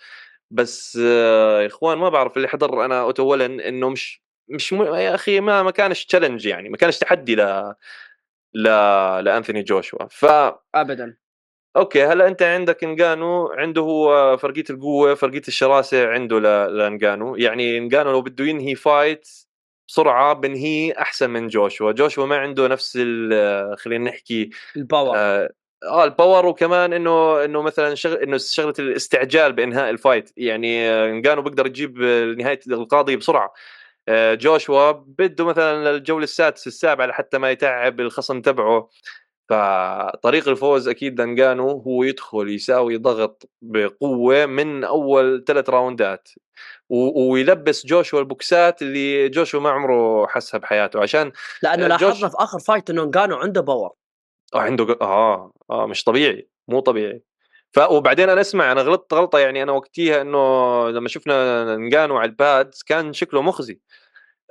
[0.51, 4.83] بس يا إخوان ما بعرف اللي حضر أنا اوتو إنه مش مش م...
[4.83, 7.73] يا أخي ما ما كانش challenge يعني ما كانش تحدي ل
[8.53, 8.63] ل
[9.23, 10.07] لأنثوني جوشوا.
[10.09, 10.25] ف
[10.75, 11.22] ابدا.
[11.75, 18.11] okay هلا أنت عندك انجانو عنده هو فرقيه القوة فرقيه الشراسة عنده لانجانو يعني انجانو
[18.11, 19.29] لو بده ينهي fight
[19.87, 21.91] بسرعة بنهي أحسن من جوشوا.
[21.91, 22.97] جوشوا ما عنده نفس
[23.77, 25.49] خلينا نحكي ال power آه,
[25.83, 30.89] آه ال power وكمان إنه إنه مثلا شغل إنه شغلة الاستعجال بإنهاء ال fight يعني
[30.89, 31.97] انجانو بيقدر يجيب
[32.37, 33.53] نهاية القاضية بسرعة.
[34.07, 38.89] آه، جوشوا بده مثلا الجوله السادسة السابعة لحتى ما يتعب الخصم تبعه.
[39.53, 46.29] فطريق الفوز أكيد لنجانو هو يدخل يساوي ضغط بقوة من أول ثلاث round ات
[46.89, 51.31] ويلبس جوشوا البوكسات اللي جوشوا ما عمره حسها بحياته عشان
[51.63, 53.91] لأنه لاحظنا في آخر fight إنه انجانو عنده power
[54.55, 57.23] آه عنده آه آه مش طبيعي مو طبيعي.
[57.71, 62.29] ف وبعدين أنا أسمع أنا غلطت غلطة يعني أنا وقتيها إنه لما شفنا نجانو على
[62.29, 63.79] ال pad كان شكله مخزي.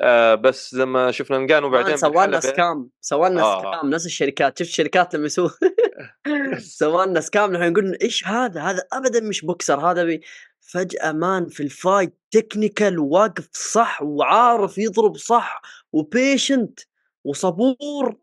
[0.00, 3.60] آه بس لما شفنا نجانو بعدين سوا لنا scam سوالنا آه.
[3.60, 4.58] سكام نفس الشركات.
[4.58, 5.50] شفت الشركات لما يسوون
[6.58, 10.20] سوالنا سكام نحن نقول إيش هذا؟ هذا ابدا مش بوكسر هذا بي
[10.60, 16.80] فجأة مان في الفايت تكنيكال واقف صح وعارف يضرب صح وبيشنت
[17.24, 18.16] وصبور.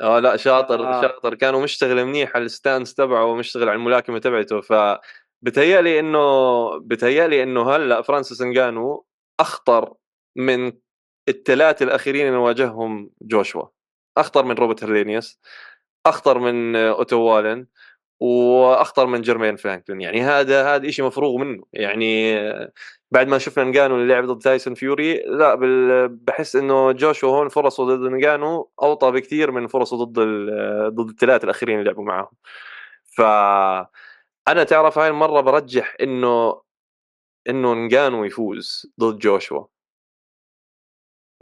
[0.00, 1.02] آه لا شاطر آه.
[1.02, 1.34] شاطر.
[1.34, 4.60] كانوا مشتغل منيح على الستانس تبعه ومشتغل على الملاكمة تبعته.
[4.60, 4.72] ف
[5.42, 9.06] بتهيألي إنه بتهيألي إنه هلأ فرانسيس انجانو
[9.40, 9.94] أخطر
[10.36, 10.72] من
[11.28, 13.64] الثلاثه الأخيرين اللي واجههم جوشوا.
[14.18, 15.40] أخطر من روبرت هيلينيوس
[16.06, 17.66] أخطر من أوتو والن
[18.20, 20.00] وأخطر من جيرمين فرانكلين.
[20.00, 21.64] يعني هذا هذا شيء مفروغ منه.
[21.72, 22.34] يعني
[23.10, 25.54] بعد ما شفنا نجانو اللي لعب ضد تايسون فيوري لا
[26.10, 30.18] بحس إنه جوشوا هون فرصه ضد نجانو أوطى بكثير من فرصه ضد
[30.94, 32.30] ضد الثلاثه الأخيرين اللي لعبوا معاهم.
[33.04, 33.20] ف
[34.48, 36.62] أنا تعرف هاي المرة برجح إنه
[37.48, 39.71] إنه نجانو يفوز ضد جوشوا.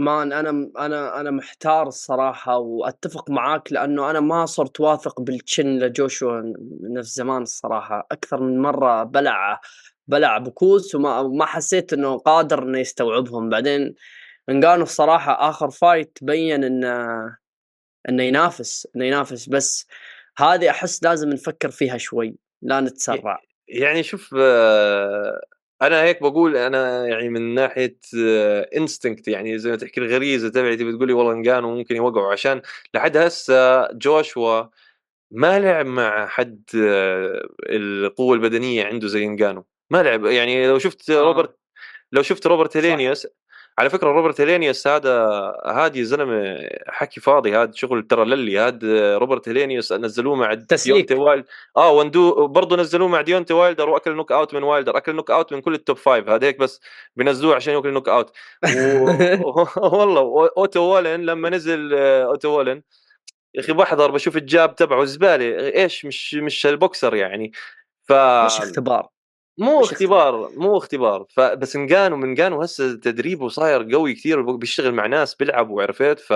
[0.01, 5.79] man أنا أنا أنا محتار الصراحة وأتفق معاك لأنه أنا ما صرت واثق بال chin
[5.79, 6.43] لجوشوا
[6.83, 8.07] نفس زمان الصراحة.
[8.13, 9.61] أكثر من مرة بلع
[10.07, 13.49] بلع بكوس وما ما حسيت إنه قادر إنه يستوعبهم.
[13.49, 13.95] بعدين
[14.49, 17.37] انجانو الصراحة آخر fight بين إنه
[18.09, 19.49] إنه ينافس إنه ينافس.
[19.49, 19.87] بس
[20.39, 23.41] هذه أحس لازم نفكر فيها شوي لا نتسرع.
[23.69, 24.35] يعني شوف
[25.83, 27.99] أنا هيك بقول أنا يعني من ناحية
[28.77, 32.33] instinct آه، يعني زي ما تحكي الغريزة تبعتي بتقول لي والله إنجانو ممكن يوقعوا.
[32.33, 32.63] عشان
[32.95, 34.65] لحد هسه جوشوا
[35.31, 39.65] ما لعب مع حد آه، القوة البدنية عنده زي إنجانو.
[39.91, 41.57] ما لعب يعني لو شفت روبرت
[42.13, 43.27] لو شفت روبرت هيلينيوس
[43.79, 45.11] على فكرة روبرت هيلينيوس هذا
[45.67, 51.45] هادي زلمه حكي فاضي هذا شغل ترى للي هذا روبرت هيلينيوس نزلوه مع ديونتي وايلد.
[51.77, 55.53] آه وندو برضه نزلوه مع ديونتي وايلدر واكل نوك آوت من وايلدر أكل نوك آوت
[55.53, 56.81] من كل التوب فايف هذا هيك بس
[57.17, 58.33] بنزلوه عشان ياكل نوك آوت.
[58.77, 59.11] و...
[59.99, 62.83] والله أوتو وولن لما نزل آه، أوتو وولن
[63.55, 67.53] يا أخي بحضر بشوف الجاب تبعه زبالة إيش مش مش البوكسر يعني.
[68.03, 69.20] ف مش اختبار.
[69.59, 71.27] مو اختبار مو اختبار.
[71.37, 76.33] فبس انجانو من انجانو هسه تدريبه صاير قوي كثير بيشتغل مع ناس بيلعب وعرفت؟ ف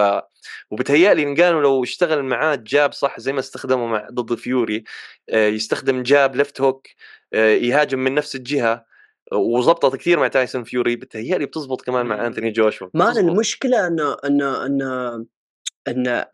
[0.71, 4.85] وبتهيألي انجانو لو اشتغل معاه jab صح زي ما استخدمه مع ضد فيوري
[5.31, 6.87] آه، يستخدم jab left hook
[7.35, 8.85] آه، يهاجم من نفس الجهة
[9.33, 10.97] وزبطت كثير مع تايسون فيوري.
[10.97, 12.89] بتهيألي بتزبط كمان مع انثوني جوشوا.
[12.95, 15.25] ما المشكلة انه انه إنه
[15.89, 16.25] إن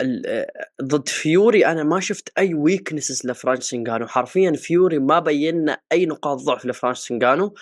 [0.82, 6.38] ضد فيوري أنا ما شفت أي weaknesses لفرانسيس نجانو حرفيا فيوري ما بينا أي نقاط
[6.38, 7.54] ضعف لفرانسيس نجانو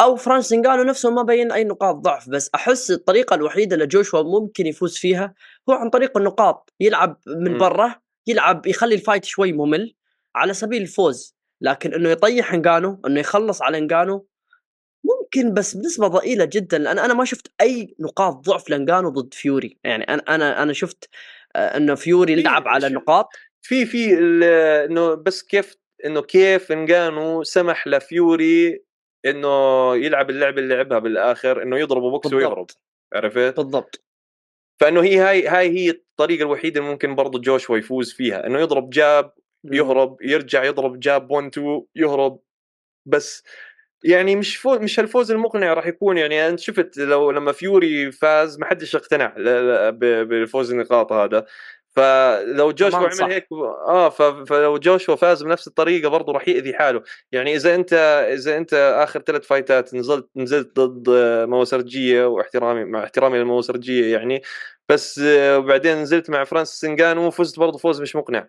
[0.00, 4.22] أو فرانسيس نجانو نفسه ما بين أي نقاط ضعف بس أحس الطريقة الوحيدة اللي جوشوا
[4.22, 5.34] ممكن يفوز فيها
[5.70, 6.72] هو عن طريق النقاط.
[6.80, 7.94] يلعب من برا
[8.26, 9.94] يلعب يخلي ال fight شوي ممل
[10.34, 11.36] على سبيل الفوز.
[11.60, 14.26] لكن إنه يطيح انجانو إنه يخلص على انجانو
[15.36, 19.78] ممكن بس بنسبة ضئيلة جدا لأن أنا ما شفت أي نقاط ضعف لانجانو ضد فيوري.
[19.84, 21.08] يعني أنا أنا أنا شفت
[21.56, 23.28] آه، إنه فيوري لعب على النقاط.
[23.62, 24.18] في في
[24.84, 28.84] إنه بس كيف إنه كيف نجانو سمح لفيوري
[29.26, 29.48] إنه
[29.96, 32.66] يلعب اللعبة اللي لعبها بالآخر إنه يضربه box ويهرب.
[33.14, 34.04] عرفت؟ بالضبط.
[34.80, 38.90] فإنه هي هاي هاي هي الطريقة الوحيدة اللي ممكن برضه جوشوا يفوز فيها إنه يضرب
[38.90, 39.32] jab
[39.64, 42.40] يهرب يرجع يضرب jab 1 2 يهرب
[43.06, 43.44] بس
[44.04, 48.58] يعني مش فوز مش هالفوز المقنع راح يكون يعني انت شفت لو لما فيوري فاز
[48.58, 49.34] ما حدش اقتنع
[49.98, 51.46] بفوز النقاط هذا.
[51.96, 54.08] فلو جوشوا عمل هيك آه
[54.44, 57.02] فلو جوشوا فاز بنفس الطريقة برضه راح يأذي حاله.
[57.32, 57.92] يعني إذا أنت
[58.32, 61.10] إذا أنت آخر ثلاث fight ات نزلت نزلت ضد
[61.48, 64.42] مواسرجية وإحترامي مع احترامي للمواسرجية يعني
[64.90, 68.48] بس آه، وبعدين نزلت مع فرانسيس نجانو وفزت برضه فوز مش مقنع.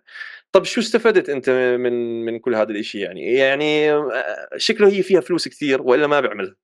[0.52, 1.50] طب شو استفدت أنت
[1.80, 6.20] من من كل هذا الشيء يعني؟ يعني آه، شكله هي فيها فلوس كثير وإلا ما
[6.20, 6.56] بيعملها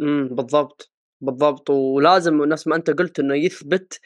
[0.00, 1.70] امم بالضبط بالضبط.
[1.70, 4.00] ولازم نفس ما أنت قلت إنه يثبت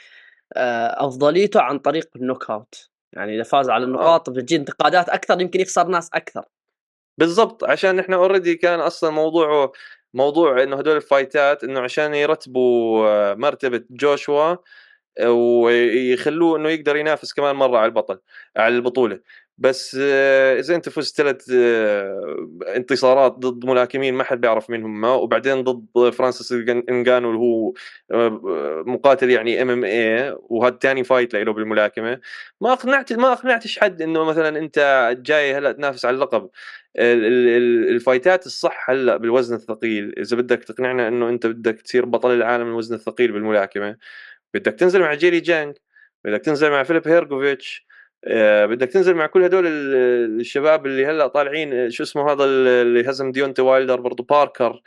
[0.56, 2.90] آه، أفضليته عن طريق ال knockout.
[3.12, 6.44] يعني إذا فاز على النقاط بتجي انتقادات أكثر يمكن يخسر ناس أكثر.
[7.18, 9.72] بالضبط عشان إحنا already كان أصلا موضوعه
[10.14, 14.56] موضوع إنه هدول ال fight ات إنه عشان يرتبوا آه، مرتبة جوشوا
[15.20, 18.18] ويخلوه إنه يقدر ينافس كمان مرة على البطل
[18.56, 19.20] على البطولة.
[19.58, 25.14] بس آه، إذا أنت فزت ثلاث آه، انتصارات ضد ملاكمين ما حد بيعرف منهم ما
[25.14, 26.52] وبعدين ضد فرانسيس
[26.88, 27.72] نجانو اللي هو
[28.12, 32.20] آه، مقاتل يعني MMA وهذا ثاني fight له بالملاكمة
[32.60, 36.50] ما أقنعت ما أقنعتش حد إنه مثلا أنت جاي هلأ تنافس على اللقب.
[36.96, 40.14] ال fight ات الصح هلا بالوزن الثقيل.
[40.18, 43.96] إذا بدك تقنعنا إنه أنت بدك تصير بطل العالم الوزن الثقيل بالملاكمة
[44.54, 45.76] بدك تنزل مع جيلي زانج
[46.24, 47.86] بدك تنزل مع فيليب هيرجوفيتش
[48.24, 53.10] آه، بدك تنزل مع كل هدول الشباب اللي هلا طالعين آه، شو اسمه هذا اللي
[53.10, 54.82] هزم ديونتي وايلدر برضه باركر.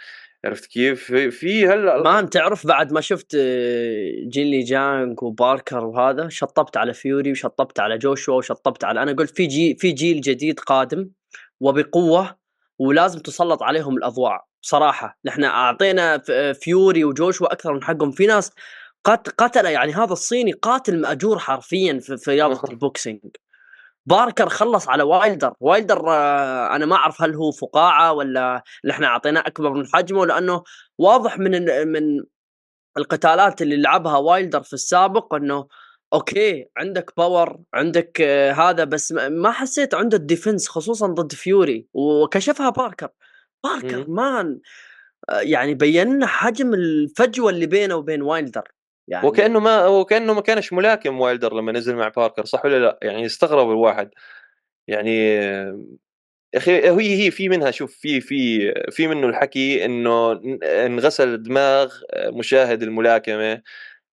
[0.45, 6.77] عرفت كيف؟ في هلا ما تعرف بعد ما شفت آه، جيلي زانج وباركر وهذا شطبت
[6.77, 11.09] على فيوري وشطبت على جوشوا وشطبت على أنا قلت في جي في جيل جديد قادم.
[11.59, 12.35] وبقوة
[12.79, 14.45] ولازم تسلط عليهم الأضواء.
[14.61, 16.17] صراحة نحن أعطينا
[16.53, 18.11] فيوري وجوشوا أكثر من حقهم.
[18.11, 18.51] في ناس
[19.37, 23.19] قتل يعني هذا الصيني قاتل مأجور حرفيا في, في رياضة ال boxing.
[24.05, 25.53] باركر خلص على وايلدر.
[25.59, 30.25] وايلدر آه، أنا ما أعرف هل هو فقاعة ولا اللي إحنا أعطيناه أكبر من حجمه
[30.25, 30.63] لأنه
[30.97, 32.23] واضح من من
[32.97, 35.67] القتالات اللي لعبها وايلدر في السابق إنه
[36.15, 41.87] okay عندك power عندك آه، هذا بس ما حسيت عنده ال defense خصوصا ضد فيوري
[41.93, 43.09] وكشفها باركر
[43.63, 44.59] باركر man
[45.29, 48.71] آه، يعني بينا حجم الفجوة اللي بينه وبين وايلدر
[49.07, 52.99] يعني وكأنه ما وكأنه ما كانش ملاكم وايلدر لما نزل مع باركر صح ولا لا؟
[53.01, 54.09] يعني استغرب الواحد.
[54.87, 55.35] يعني
[56.53, 60.31] يا أخي هي هي في منها شوف في في في منه الحكي إنه
[60.63, 63.61] انغسل دماغ مشاهد الملاكمة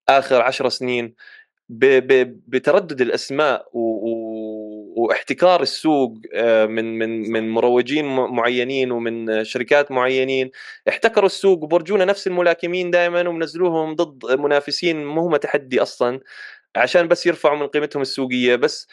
[0.09, 1.15] آخر عشر سنين.
[2.49, 4.03] بتردد الأسماء و
[4.97, 10.51] واحتكار السوق آه، من من من مروجين معينين ومن شركات معينين.
[10.89, 16.21] احتكروا السوق وبفرجونا نفس الملاكمين دائما ومنزلوهم ضد منافسين مو هم تحدي أصلا
[16.77, 18.57] عشان بس يرفعوا من قيمتهم السوقية.
[18.57, 18.89] بس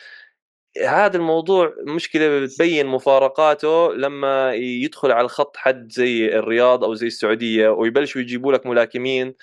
[0.85, 7.69] هذا الموضوع مشكلة بتبين مفارقاته لما يدخل على الخط حد زي الرياض أو زي السعودية
[7.69, 9.35] ويبلشوا يجيبوا لك ملاكمين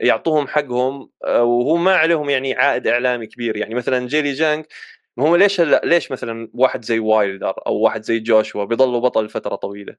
[0.00, 3.56] يعطوهم حقهم آه، وهو ما عليهم يعني عائد إعلامي كبير.
[3.56, 4.64] يعني مثلا جيلي زانج
[5.18, 9.54] هو ليش هلا ليش مثلا واحد زي وايلدر أو واحد زي جوشوا بيضلوا بطل فترة
[9.56, 9.96] طويلة؟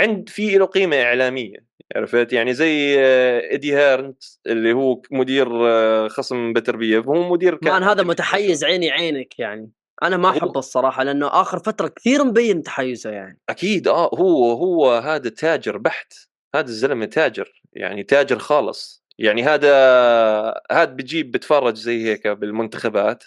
[0.00, 1.56] عند في له قيمة إعلامية
[1.96, 7.82] عرفت؟ يعني زي آه، إيدي هيرنت اللي هو مدير آه، خصم بتربية هو مدير كان
[7.82, 9.70] هذا متحيز عيني عينك يعني.
[10.02, 13.38] أنا ما أحبه الصراحة لأنه آخر فترة كثير مبين تحيزه يعني.
[13.48, 16.12] أكيد آه هو هو هذا تاجر بحت
[16.54, 19.04] هذا الزلمة تاجر يعني تاجر خالص.
[19.18, 19.70] يعني هذا
[20.72, 23.24] هذا بجيب بتفرج زي هيك بالمنتخبات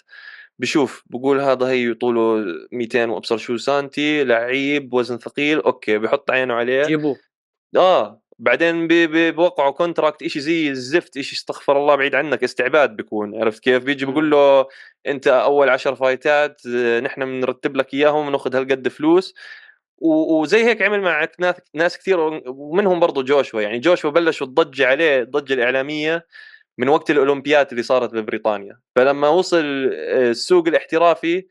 [0.58, 6.54] بشوف بقول هذا هي طوله 200 وأبصر شو سنتي لعيب وزن ثقيل okay بحط عينه
[6.54, 6.82] عليه.
[6.82, 7.16] جيبوه.
[7.76, 8.88] آه بعدين
[9.30, 14.06] بوقعوا contract شيء زي الزفت شيء استغفر الله بعيد عنك استعباد بيكون عرفت كيف؟ بيجي
[14.06, 14.66] بقول له
[15.06, 19.34] أنت أول عشر fight ات آه، نحن بنرتب لك إياهم وناخذ هالقد فلوس
[20.02, 21.28] وزي هيك عمل مع
[21.74, 23.62] ناس كثير ومنهم برضه جوشوا.
[23.62, 26.26] يعني جوشوا بلشوا الضجه عليه الضجه الإعلامية
[26.78, 28.78] من وقت الاولمبيات اللي صارت ببريطانيا.
[28.96, 31.46] فلما وصل آه، السوق الاحترافي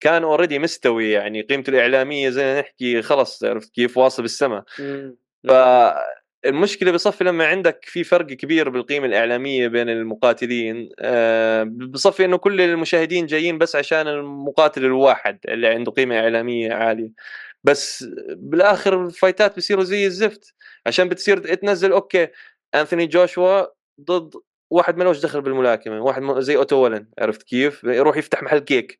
[0.00, 1.10] كان already مستوي.
[1.10, 4.64] يعني قيمته الإعلامية زي ما نحكي خلص عرفت كيف؟ واصل بالسماء
[6.44, 12.60] فالمشكلة بصفي لما عندك في فرق كبير بالقيمة الإعلامية بين المقاتلين آه، بصفي إنه كل
[12.60, 17.10] المشاهدين جايين بس عشان المقاتل الواحد اللي عنده قيمة إعلامية عالية.
[17.68, 20.54] بس بالآخر ال fight ات بيصيروا زي الزفت.
[20.86, 22.28] عشان بتصير تنزل okay
[22.74, 23.66] أنثوني جوشوا
[24.00, 24.34] ضد
[24.70, 28.98] واحد ما لهش دخل بالملاكمة واحد زي أوتو والين عرفت كيف؟ يروح يفتح محل كيك.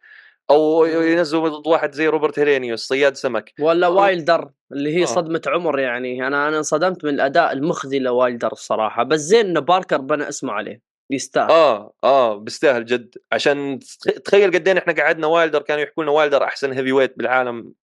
[0.50, 3.52] أو ينزلوا ضد واحد زي روبرت هيلينيوس صياد سمك.
[3.60, 4.00] ولا أو...
[4.00, 5.06] وايلدر اللي هي آه.
[5.06, 6.26] صدمة عمر يعني.
[6.26, 9.02] أنا أنا انصدمت من الأداء المخزي لوايلدر الصراحة.
[9.02, 10.80] بس زين انه باركر بنى اسمه عليه.
[11.10, 11.50] يستاهل.
[11.50, 13.14] آه آه بيستاهل جد.
[13.32, 13.78] عشان
[14.24, 17.74] تخيل قد إحنا قعدنا وايلدر كانوا يحكوا لنا وايلدر أحسن heavyweight بالعالم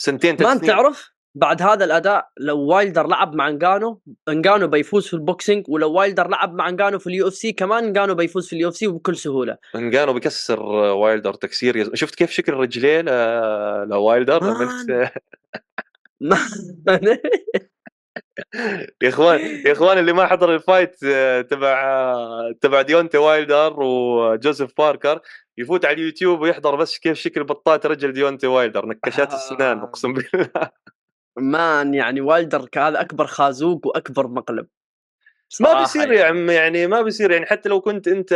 [0.00, 5.14] سنتين ما أنت تعرف بعد هذا الأداء لو وايلدر لعب مع نجانو نجانو بيفوز في
[5.14, 8.68] ال boxing ولو وايلدر لعب مع نجانو في ال UFC كمان نجانو بيفوز في ال
[8.68, 9.56] UFC وبكل سهولة.
[9.74, 13.00] نجانو بيكسر وايلدر تكسير شفت كيف شكل رجليه
[13.84, 14.40] لوايلدر؟
[19.02, 23.74] يا إخوان يا إخوان اللي ما حضر ال fight آه، تبع آه، تبع ديونتي وايلدر
[23.78, 25.20] وجوزيف باركر
[25.58, 30.50] يفوت على اليوتيوب ويحضر بس كيف شكل بطاط رجل ديونتي وايلدر نكشات السنان أقسم بالله.
[31.36, 34.66] man يعني وايلدر هذا أكبر خازوق وأكبر مقلب.
[35.60, 38.32] ما بيصير يا عم يعني ما بيصير يعني حتى لو كنت أنت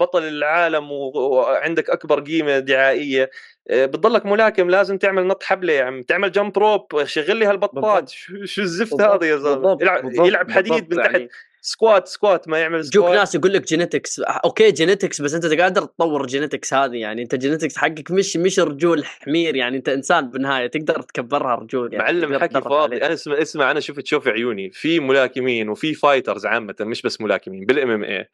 [0.00, 3.30] بطل العالم وعندك أكبر قيمة دعائية
[3.70, 8.08] آه، بتضلك ملاكم لازم تعمل نط حبلة يا عم تعمل jump rope شغل لي هالبطاط.
[8.44, 11.12] شو الزفت هذا يا زلمة؟ يلعب, يلعب حديد من تحت.
[11.12, 11.28] يعني.
[11.66, 13.06] squat squat ما يعمل squat.
[13.06, 17.22] بيجوك ناس يقول لك genetics okay genetics بس أنت قادر تطور ال genetics هذه يعني
[17.22, 22.04] أنت genetics حقك مش مش رجول حمير يعني أنت إنسان بالنهاية تقدر تكبرها رجول يعني
[22.04, 22.96] معلم حكي فاضي.
[22.96, 24.70] أنا اسمع اسمع أنا شفت شوف عيوني.
[24.70, 28.28] في ملاكمين وفي fighters عامة مش بس ملاكمين بال MMA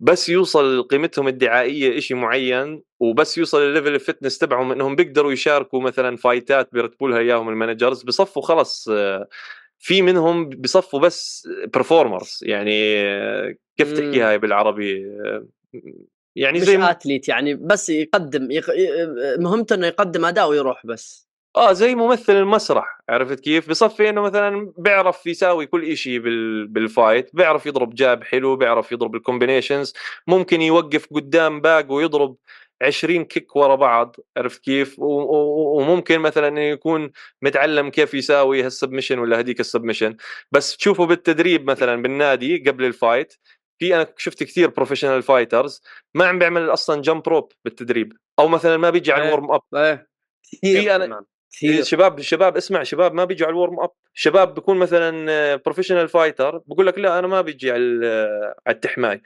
[0.00, 5.32] بس يوصل قيمتهم الدعائية شيء معين وبس يوصل ال level ال fitness تبعهم إنهم بيقدروا
[5.32, 8.90] يشاركوا مثلا fight ات بيرتبوا لها إياهم ال managers بصفوا خلص
[9.78, 13.02] في منهم بصفوا بس performers يعني
[13.76, 15.06] كيف تحكيها بالعربي؟
[16.36, 18.64] يعني زي مش athlete يعني بس يقدم يق...
[19.38, 21.28] مهمته إنه يقدم أداء ويروح بس.
[21.56, 26.66] آه زي ممثل المسرح عرفت كيف؟ بصفي إنه مثلا بيعرف يساوي كل شيء بال...
[26.66, 29.94] بال fight بيعرف يضرب jab حلو بيعرف يضرب ال combinations
[30.26, 32.36] ممكن يوقف قدام bag ويضرب
[32.82, 37.12] 20 kick ورا بعض عرفت كيف؟ وممكن مثلا يكون
[37.42, 40.16] متعلم كيف يساوي هال submission ولا هذيك ال submission.
[40.52, 43.34] بس تشوفه بالتدريب مثلا بالنادي قبل ال fight
[43.78, 45.82] في أنا شفت كثير professional fighters
[46.14, 48.12] ما عم بيعمل أصلا jump rope بالتدريب.
[48.38, 49.62] أو مثلا ما بيجي على ال warm up
[50.64, 51.82] إيه في أنا كثير.
[51.82, 56.58] شباب شباب اسمع شباب ما بيجوا على ال warm up شباب بيكون مثلا professional fighter
[56.66, 58.06] بقول لك لا أنا ما بيجي على
[58.66, 59.22] على التحماي.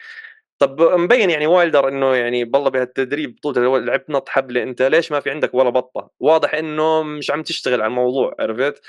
[0.63, 5.21] طب مبين يعني وايلدر إنه يعني بالله بهالتدريب بطوله لعبت نط حبلة أنت ليش ما
[5.21, 8.81] في عندك ولا بطة؟ واضح إنه مش عم تشتغل على الموضوع عرفت؟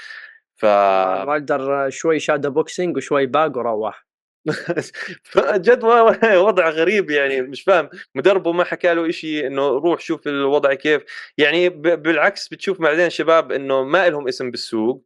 [0.56, 4.06] ف وايلدر شوي shadow boxing وشوي باق وروح
[5.68, 5.84] جد
[6.24, 11.04] وضع غريب يعني مش فاهم مدربه ما حكى له شيء إنه روح شوف الوضع كيف
[11.38, 15.06] يعني بالعكس بتشوف بعدين شباب إنه ما لهم اسم بالسوق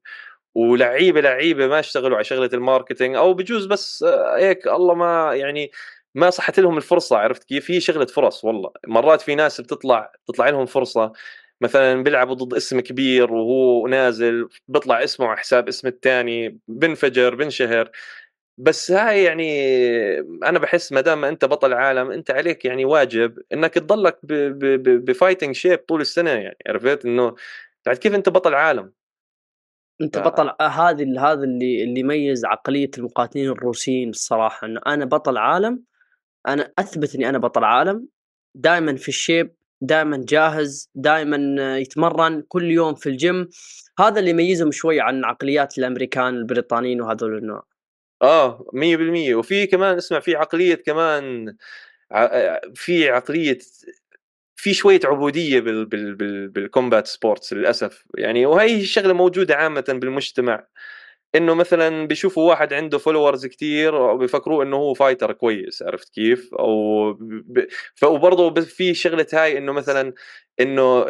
[0.55, 4.03] ولعيبة لعيبة ما اشتغلوا على شغلة الماركتينج أو بجوز بس
[4.37, 5.71] هيك الله ما يعني
[6.17, 8.71] ما صحت لهم الفرصة عرفت كيف؟ هي شغلة فرص والله.
[8.87, 11.11] مرات في ناس بتطلع تطلع لهم فرصة
[11.61, 17.91] مثلا بيلعبوا ضد اسم كبير وهو نازل بيطلع اسمه على حساب اسم الثاني بنفجر بنشهر
[18.57, 19.49] بس هاي يعني
[20.19, 25.55] أنا بحس ما دام أنت بطل عالم أنت عليك يعني واجب إنك تضلك ب fighting
[25.55, 27.35] shape طول السنة يعني عرفت؟ إنه
[27.85, 28.93] بعد كيف أنت بطل عالم؟
[30.01, 30.21] أنت ف...
[30.21, 35.83] بطل هذه هذا اللي اللي يميز عقلية المقاتلين الروسيين الصراحة إنه أنا بطل عالم
[36.47, 38.07] أنا أثبت إني أنا بطل عالم.
[38.55, 43.49] دائما في ال shape دائما جاهز دائما يتمرن كل يوم في الجيم.
[43.99, 47.63] هذا اللي يميزهم شوي عن عقليات الأمريكان البريطانيين وهذول النوع.
[48.21, 51.55] آه 100% وفي كمان اسمع في عقلية كمان
[52.75, 53.57] في عقلية
[54.55, 58.05] في شوية عبودية بال بال بال بال combat sports للأسف.
[58.17, 60.67] يعني وهي الشغلة موجودة عامة بالمجتمع.
[61.37, 67.13] إنه مثلا بيشوفوا واحد عنده followers كثير وبيفكروه إنه هو fighter كويس عرفت كيف؟ أو
[67.13, 67.65] ب...
[68.03, 70.13] وبرضه في شغلة هاي إنه مثلا
[70.59, 71.05] إنه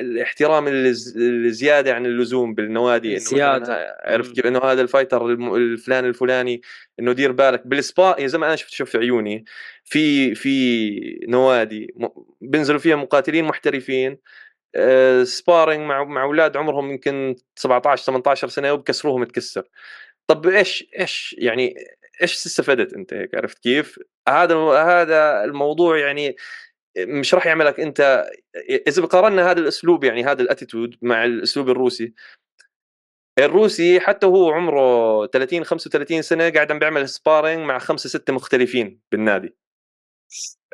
[0.00, 3.96] الاحترام الزياده عن اللزوم بالنوادي إنه زيادة.
[4.04, 6.62] عرفت كيف؟ إنه هذا ال fighter الفلان الفلاني
[7.00, 7.66] إنه دير بالك.
[7.66, 9.44] بال spar زي ما أنا شفت شوف في عيوني
[9.84, 11.94] في في نوادي
[12.40, 14.18] بينزلوا فيها مقاتلين محترفين
[15.24, 19.68] sparring مع مع أولاد عمرهم يمكن 17 18 سنة وبكسروهم تكسر.
[20.26, 21.74] طب إيش إيش يعني
[22.22, 23.98] إيش استفدت أنت هيك؟ عرفت كيف؟
[24.28, 26.36] هذا هذا الموضوع يعني
[26.98, 28.26] مش راح يعملك أنت
[28.88, 32.14] إذا قارنا هذا الأسلوب يعني هذا ال attitude مع الأسلوب الروسي
[33.38, 39.00] الروسي حتى هو عمره 30 35 سنة قاعد عم بيعمل sparring مع خمسة ستة مختلفين
[39.12, 39.56] بالنادي.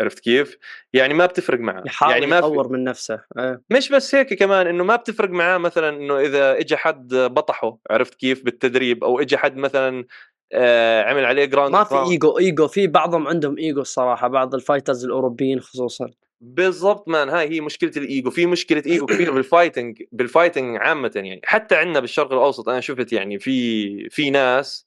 [0.01, 0.59] عرفت كيف؟
[0.93, 3.61] يعني ما بتفرق معاه يحاول يعني ما يطور من نفسه أه.
[3.71, 8.15] مش بس هيك كمان إنه ما بتفرق معاه مثلا إنه إذا اجى حد بطحه عرفت
[8.15, 10.05] كيف بالتدريب أو اجى حد مثلا
[10.53, 14.60] آه عمل عليه ground ما في إيجو إيجو في بعضهم عندهم إيجو الصراحة بعض ال
[14.60, 20.03] fighters الأوروبيين خصوصا بالضبط man هاي هي مشكلة الإيجو في مشكلة إيجو كبيرة بال fighting
[20.13, 24.87] بال fighting عامة يعني حتى عندنا بالشرق الأوسط أنا شفت يعني في في ناس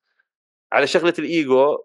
[0.72, 1.78] على شغلة الإيجو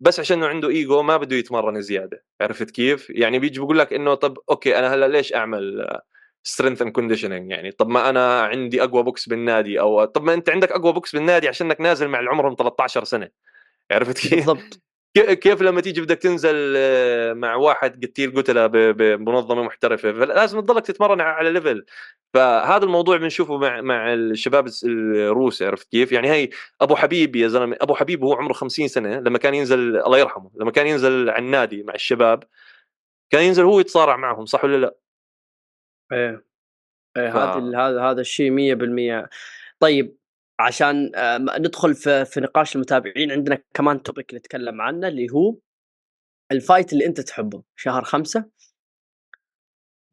[0.00, 4.14] بس عشان عنده إيجو ما بده يتمرن زيادة عرفت كيف؟ يعني بيجي بيقول لك إنه
[4.14, 5.88] طب okay أنا هلأ ليش أعمل
[6.42, 10.50] strength and conditioning يعني؟ طب ما أنا عندي أقوى بوكس بالنادي أو طب ما أنت
[10.50, 13.28] عندك أقوى بوكس بالنادي عشانك نازل مع اللي عمرهم 13 سنة
[13.90, 14.82] عرفت كيف؟ بالضبط.
[15.14, 21.20] كيف لما تيجي بدك تنزل آه، مع واحد قتيل قتله بمنظمة محترفة فلازم تضلك تتمرن
[21.20, 21.84] على ليفل
[22.34, 26.50] فهذا الموضوع بنشوفه مع مع الشباب الروس عرفت كيف؟ يعني هي
[26.80, 30.50] أبو حبيب يا زلمة أبو حبيب وهو عمره 50 سنة لما كان ينزل الله يرحمه
[30.60, 32.44] لما كان ينزل على النادي مع الشباب
[33.30, 34.96] كان ينزل هو يتصارع معهم صح ولا لا؟
[36.12, 36.44] إيه
[37.16, 37.28] إيه
[37.88, 38.76] هذا هذا الشيء
[39.24, 39.28] 100%
[39.80, 40.19] طيب
[40.60, 43.32] عشان آه، ندخل في, في نقاش المتابعين.
[43.32, 45.56] عندنا كمان topic نتكلم عنه اللي هو
[46.52, 47.62] ال fight اللي انت تحبه.
[47.76, 48.44] شهر خمسة.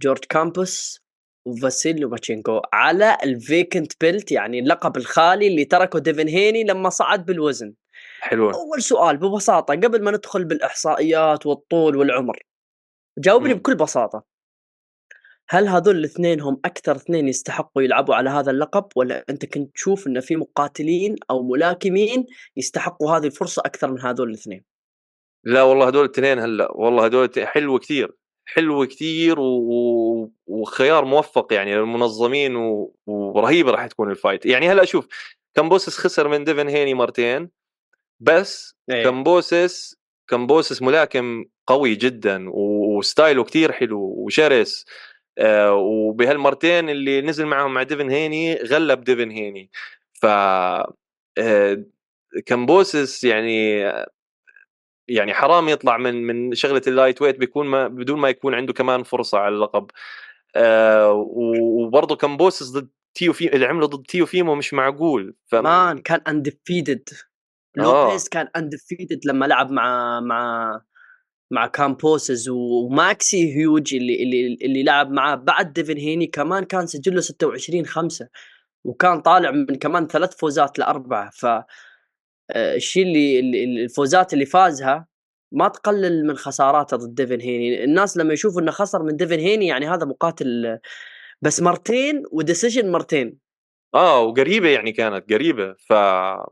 [0.01, 1.01] جورج كامبوسوس
[1.45, 7.25] وفاسيل لوماتشينكو على ال vacant belt يعني اللقب الخالي اللي تركه ديفن هيني لما صعد
[7.25, 7.73] بالوزن.
[8.19, 12.39] حلو أول سؤال ببساطة قبل ما ندخل بالإحصائيات والطول والعمر
[13.17, 13.53] جاوبني.
[13.53, 14.36] بكل بساطة.
[15.49, 20.07] هل هذول الاثنين هم أكثر اثنين يستحقوا يلعبوا على هذا اللقب ولا أنت كنت تشوف
[20.07, 22.25] إن في مقاتلين أو ملاكمين
[22.57, 24.63] يستحقوا هذه الفرصة أكثر من هذول الاثنين؟
[25.43, 28.11] لا والله هذول الاثنين هلا والله هذول حلو كثير
[28.45, 30.31] حلو كثير و...
[30.47, 32.95] وخيار موفق يعني للمنظمين و...
[33.05, 35.07] ورهيبة راح تكون ال fight يعني هلا شوف
[35.55, 37.49] كمبوسس خسر من ديفن هيني مرتين
[38.19, 39.03] بس أيه.
[39.03, 44.85] كمبوسس كمبوسس ملاكم قوي جدا و style ه كثير حلو وشرس
[45.71, 49.69] وبهالمرتين اللي نزل معهم مع ديفن هيني غلب ديفن هيني.
[50.13, 51.83] ف آه
[52.45, 53.79] كمبوسس يعني
[55.07, 59.03] يعني حرام يطلع من من شغلة ال lightweight بيكون ما بدون ما يكون عنده كمان
[59.03, 59.91] فرصة على اللقب.
[60.55, 65.35] آه وبرضه كمبوسس ضد تيو في اللي عمله ضد تيوفيمو مش معقول.
[65.45, 65.55] ف...
[65.55, 67.09] man كان undefeated
[67.77, 68.29] لوبيز آه.
[68.31, 70.81] كان undefeated لما لعب مع مع
[71.51, 75.35] مع كامبوسز وماكسي هيوج اللي اللي اللي لعب معاه.
[75.35, 78.27] بعد ديفن هيني كمان كان سجله 26 5
[78.85, 81.29] وكان طالع من كمان ثلاث فوزات لأربعة.
[81.33, 81.45] ف
[82.51, 83.39] آه، الشيء اللي
[83.83, 85.07] الفوزات اللي فازها
[85.51, 87.83] ما تقلل من خساراته ضد ديفن هيني.
[87.83, 90.79] الناس لما يشوفوا إنه خسر من ديفن هيني يعني هذا مقاتل
[91.41, 93.39] بس مرتين و decision مرتين.
[93.95, 95.93] آه وقريبة يعني كانت قريبة ف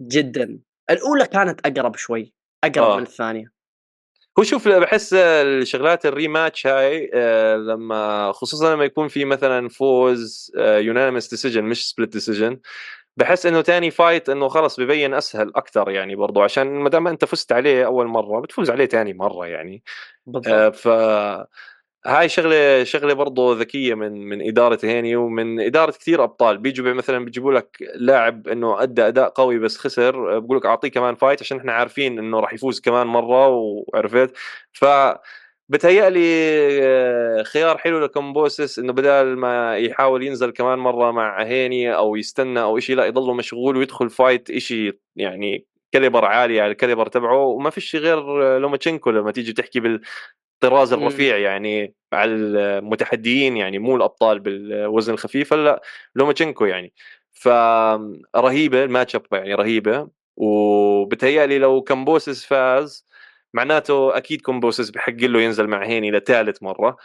[0.02, 0.60] جدا.
[0.90, 2.34] الأولى كانت أقرب شوي
[2.64, 2.98] أقرب آه.
[2.98, 3.55] من الثانية.
[4.40, 10.52] هو شوف بحس الشغلات ال rematch هاي آه، لما خصوصا لما يكون في مثلا فوز
[10.58, 12.60] unanimous decision مش split decision
[13.18, 17.26] بحس إنه تاني fight إنه خلص ببين أسهل أكثر يعني برضو عشان ما دام أنت
[17.26, 19.84] فزت عليه أول مرة بتفوز عليه تاني مرة يعني
[20.26, 20.48] بالضبط.
[20.48, 20.88] آه ف
[22.06, 26.58] هاي شغلة شغلة برضه ذكية من من إدارة هيني ومن إدارة كثير أبطال.
[26.58, 31.16] بيجوا مثلا بيجيبوا لك لاعب إنه أدى أداء قوي بس خسر بقول لك أعطيه كمان
[31.16, 34.32] fight عشان إحنا عارفين إنه راح يفوز كمان مرة وعرفت.
[34.74, 34.86] ف
[35.70, 36.20] بتهيألي
[36.84, 42.62] آه، خيار حلو لكمبوسس إنه بدل ما يحاول ينزل كمان مرة مع هيني أو يستنى
[42.62, 47.38] أو شيء لا يضله مشغول ويدخل fight شيء يعني caliber عالي على ال caliber تبعه.
[47.38, 48.20] وما فيش غير
[48.60, 49.80] لوماتشينكو لما تيجي تحكي
[50.62, 55.82] بالطراز الرفيع يعني على المتحديين يعني مو الأبطال بالوزن الخفيف هلأ
[56.16, 56.94] لوماتشينكو يعني.
[57.34, 63.06] فرهيبه ال match up يعني رهيبة وبتهيألي لو كمبوسس فاز
[63.54, 66.98] معناته أكيد كومبوسس بحق له ينزل مع هيني لثالث مرة.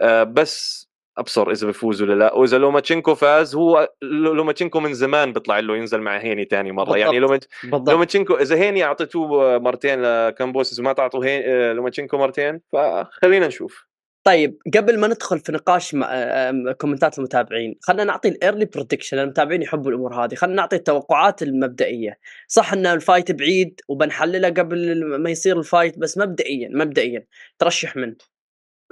[0.00, 0.85] آه بس
[1.18, 2.34] أبصر إذا بفوز ولا لا.
[2.34, 6.98] وإذا لوماتشينكو فاز هو لوماتشينكو من زمان بيطلع له ينزل مع هيني ثاني مرة.
[6.98, 7.48] يعني بالضبط.
[7.62, 11.44] يعني لوماتشينكو لوماتشينكو إذا هيني أعطيتوه مرتين لكامبوسس وما تعطوا هي...
[11.46, 13.86] آه، لوماتشينكو مرتين فخلينا نشوف.
[14.24, 19.18] طيب قبل ما ندخل في نقاش مع comment ات المتابعين خلينا نعطي ال early prediction
[19.18, 20.34] المتابعين يحبوا الأمور هذه.
[20.34, 22.18] خلينا نعطي التوقعات المبدئية.
[22.48, 27.26] صح إن ال fight بعيد وبنحللها قبل ما يصير ال fight بس مبدئيا مبدئيا
[27.58, 28.14] ترشح من؟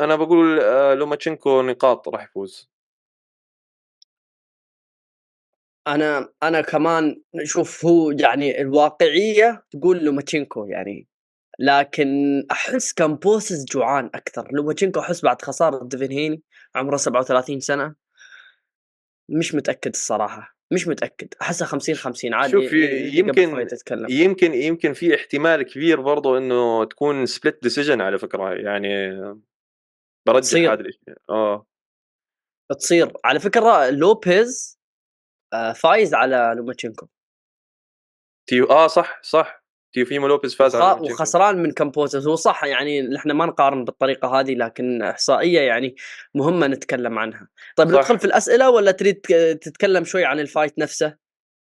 [0.00, 2.70] أنا بقول آه، لوماتشينكو نقاط راح يفوز.
[5.86, 11.08] أنا أنا كمان شوف هو يعني الواقعية تقول لوماتشينكو يعني
[11.58, 12.06] لكن
[12.50, 14.48] أحس كامبوسز جوعان أكثر.
[14.52, 16.42] لوماتشينكو أحس بعد خسارة ديفين هيني
[16.74, 17.94] عمره 37 سنة.
[19.28, 23.68] مش متأكد الصراحة مش متأكد احسها 50 50 عادي شوف يمكن
[24.08, 28.54] يمكن يمكن في احتمال كبير برضو إنه تكون split decision على فكرة.
[28.54, 29.18] يعني
[30.26, 31.66] برجح هذا الشيء آه.
[32.78, 33.12] تصير.
[33.24, 34.80] على فكرة لوبيز
[35.52, 37.06] آه فايز على لوماتشينكو.
[38.48, 39.64] تيو آه صح صح.
[39.94, 44.54] تيوفيمو لوبيز فاز على وخسران من كامبوزز هو صح يعني إحنا ما نقارن بالطريقة هذه
[44.54, 45.94] لكن إحصائية يعني
[46.34, 47.48] مهمة نتكلم عنها.
[47.76, 47.88] طيب.
[47.88, 49.20] ندخل في الأسئلة ولا تريد
[49.60, 51.16] تتكلم شوي عن ال fight نفسه؟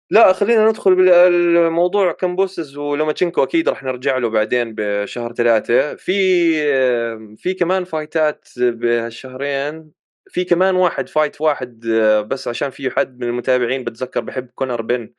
[0.10, 5.95] لا خلينا ندخل بالموضوع كامبوسز ولوماتشينكو أكيد راح نرجع له بعدين بشهر ثلاثة.
[5.95, 9.91] في في كمان fight ات بهالشهرين
[10.28, 11.80] في كمان واحد fight واحد
[12.28, 15.14] بس عشان في حد من المتابعين بتذكر بحب كونر بن.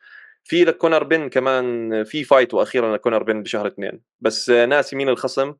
[0.44, 4.00] في لكونر بن كمان في فايت وأخيرا لكونر بن بشهر اثنين.
[4.20, 5.54] بس ناسي مين الخصم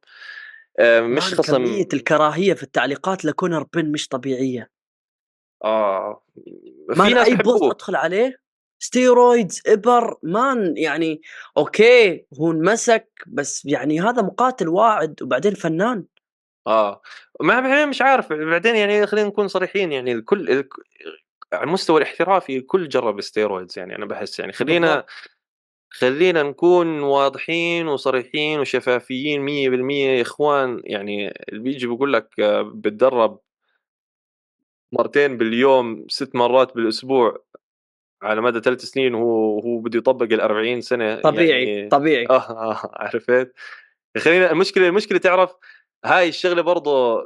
[0.80, 1.56] مش خصم.
[1.56, 4.70] كمية الكراهية في التعليقات لكونر بن مش طبيعية.
[5.64, 6.24] آه.
[6.94, 8.43] في ناس أي post أدخل عليه؟
[8.84, 11.20] steroids إبر man يعني
[11.56, 16.04] okay هو انمسك بس يعني هذا مقاتل واعد وبعدين فنان.
[16.66, 17.02] آه.
[17.40, 20.68] ما مش عارف بعدين يعني خلينا نكون صريحين يعني الكل
[21.52, 25.04] على المستوى الاحترافي الكل جرب steroids يعني أنا بحس يعني خلينا
[25.90, 32.28] خلينا نكون واضحين وصريحين وشفافيين 100% يا إخوان يعني اللي بيجي بيقول لك
[32.74, 33.38] بتدرب
[34.92, 37.44] مرتين باليوم ست مرات بالأسبوع
[38.24, 42.26] على مدى ثلاث سنين وهو هو بده يطبق ال 40 سنة طبيعي يعني طبيعي.
[42.30, 43.52] آه, آه عرفت؟
[44.18, 45.56] خلينا المشكلة المشكلة تعرف
[46.04, 47.22] هاي الشغلة برضه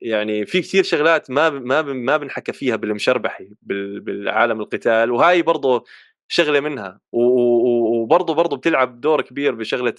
[0.00, 5.84] يعني في كثير شغلات ما ما ما بنحكى فيها بالمشربحي بالعالم القتال وهاي برضه
[6.28, 9.94] شغلة منها وبرضه برضه بتلعب دور كبير بشغلة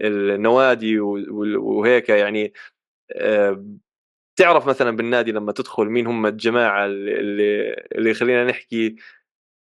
[0.00, 2.52] النوادي وهيك يعني
[3.12, 3.64] آه،
[4.36, 8.96] تعرف مثلا بالنادي لما تدخل مين هم الجماعة اللي اللي خلينا نحكي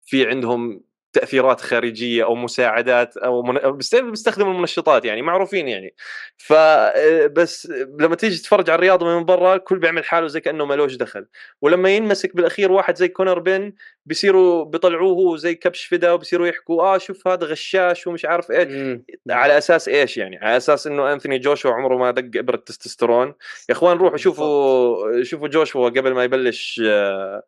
[0.05, 0.81] في عندهم
[1.13, 3.59] تأثيرات خارجية أو مساعدات أو من...
[4.01, 5.95] بيستخدموا المنشطات يعني معروفين يعني.
[6.37, 11.25] فبس لما تيجي تتفرج على الرياضة من برا الكل بيعمل حاله زي كأنه مالوش دخل.
[11.61, 13.73] ولما ينمسك بالأخير واحد زي كونر بن
[14.05, 18.99] بيصيروا بيطلعوه هو زي كبش فدا وبصيروا يحكوا آه شوف هذا غشاش ومش عارف إيش.
[19.29, 23.27] على أساس إيش يعني؟ على أساس إنه انثوني جوشوا عمره ما دق إبرة تستوستيرون
[23.69, 27.43] يا إخوان روحوا شوفوا شوفوا جوشوا قبل ما يبلش آه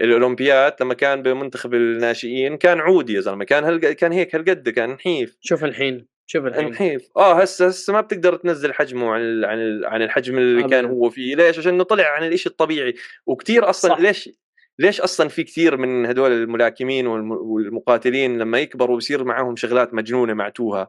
[0.00, 4.90] الاولمبياد لما كان بمنتخب الناشئين كان عودي يا زلمة كان هل كان هيك هالقد كان
[4.90, 6.68] نحيف شوف الحين شوف الحين.
[6.68, 10.70] نحيف آه هسه هسه ما بتقدر تنزل حجمه عن عن عن الحجم اللي أبدا.
[10.76, 11.36] كان هو فيه.
[11.36, 12.94] ليش؟ عشان طلع عن الإشي الطبيعي.
[13.26, 14.00] وكثير أصلا صح.
[14.00, 14.30] ليش
[14.78, 20.88] ليش أصلا في كثير من هدول الملاكمين والمقاتلين لما يكبروا بصير معهم شغلات مجنونة معتوها.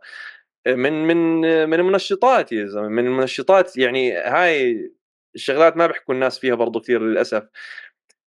[0.68, 4.92] من من من المنشطات يا زلمة من المنشطات يعني هاي
[5.36, 7.44] الشغلات ما بيحكوا الناس فيها برضو كثير للأسف.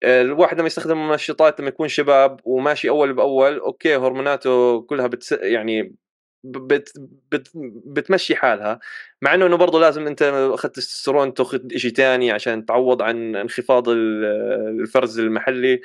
[0.04, 5.96] الواحد لما يستخدم منشطات لما يكون شباب وماشي أول بأول أوكي هرموناته كلها بتس يعني
[6.46, 6.94] بت
[7.32, 7.52] بت
[7.86, 8.80] بتمشي حالها.
[9.22, 10.22] مع إنه إنه برضه لازم أنت
[10.54, 15.82] أخذت تستوستيرون تأخذ شيء ثاني عشان تعوض عن انخفاض الفرز المحلي.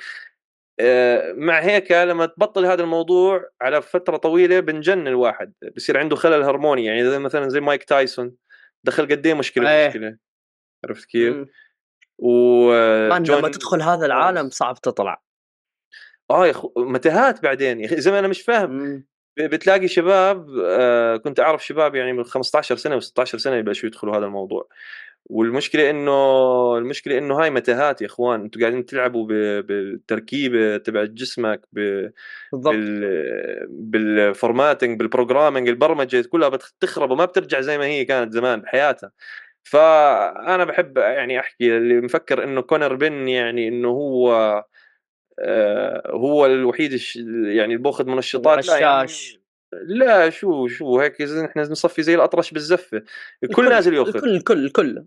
[0.81, 5.53] آه، مع هيك لما تبطل هذا الموضوع على فترة طويلة بنجن الواحد.
[5.77, 8.37] بصير عنده خلل هرموني يعني زي مثلا زي مايك تايسون.
[8.85, 9.89] دخل قد إيه مشكلة أيه.
[9.89, 10.17] مشكلة.
[10.85, 11.37] عرفت كيف؟
[12.23, 14.51] و جون لما تدخل هذا العالم.
[14.51, 15.23] صعب تطلع.
[16.31, 18.71] آه يا أخو متاهات بعدين يا أخي زي ما أنا مش فاهم.
[18.71, 19.07] مم.
[19.39, 24.27] بتلاقي شباب آه كنت أعرف شباب يعني من 15 سنة و16 سنة يبلشوا يدخلوا هذا
[24.27, 24.68] الموضوع.
[25.27, 26.12] والمشكلة إنه
[26.79, 28.41] المشكلة إنه هاي متاهات يا إخوان.
[28.41, 32.11] أنتوا قاعدين تلعبوا ب- بالتركيبة تبع جسمك ب-
[32.53, 32.75] بالضبط.
[32.75, 38.61] بال بال formatting بال programming البرمجة كلها بتخرب وما بترجع زي ما هي كانت زمان
[38.61, 39.11] بحياتها.
[39.63, 44.65] فأنا بحب يعني أحكي اللي مفكر إنه كونر بن يعني إنه هو
[45.39, 47.01] آه، هو الوحيد
[47.47, 49.09] يعني اللي باخذ منشطات لا يعني
[49.73, 53.03] لا شو شو هيك نحن نصفي زي الأطرش بالزفة.
[53.45, 54.17] الكل نازل ياخذ.
[54.17, 55.05] الكل الكل الكل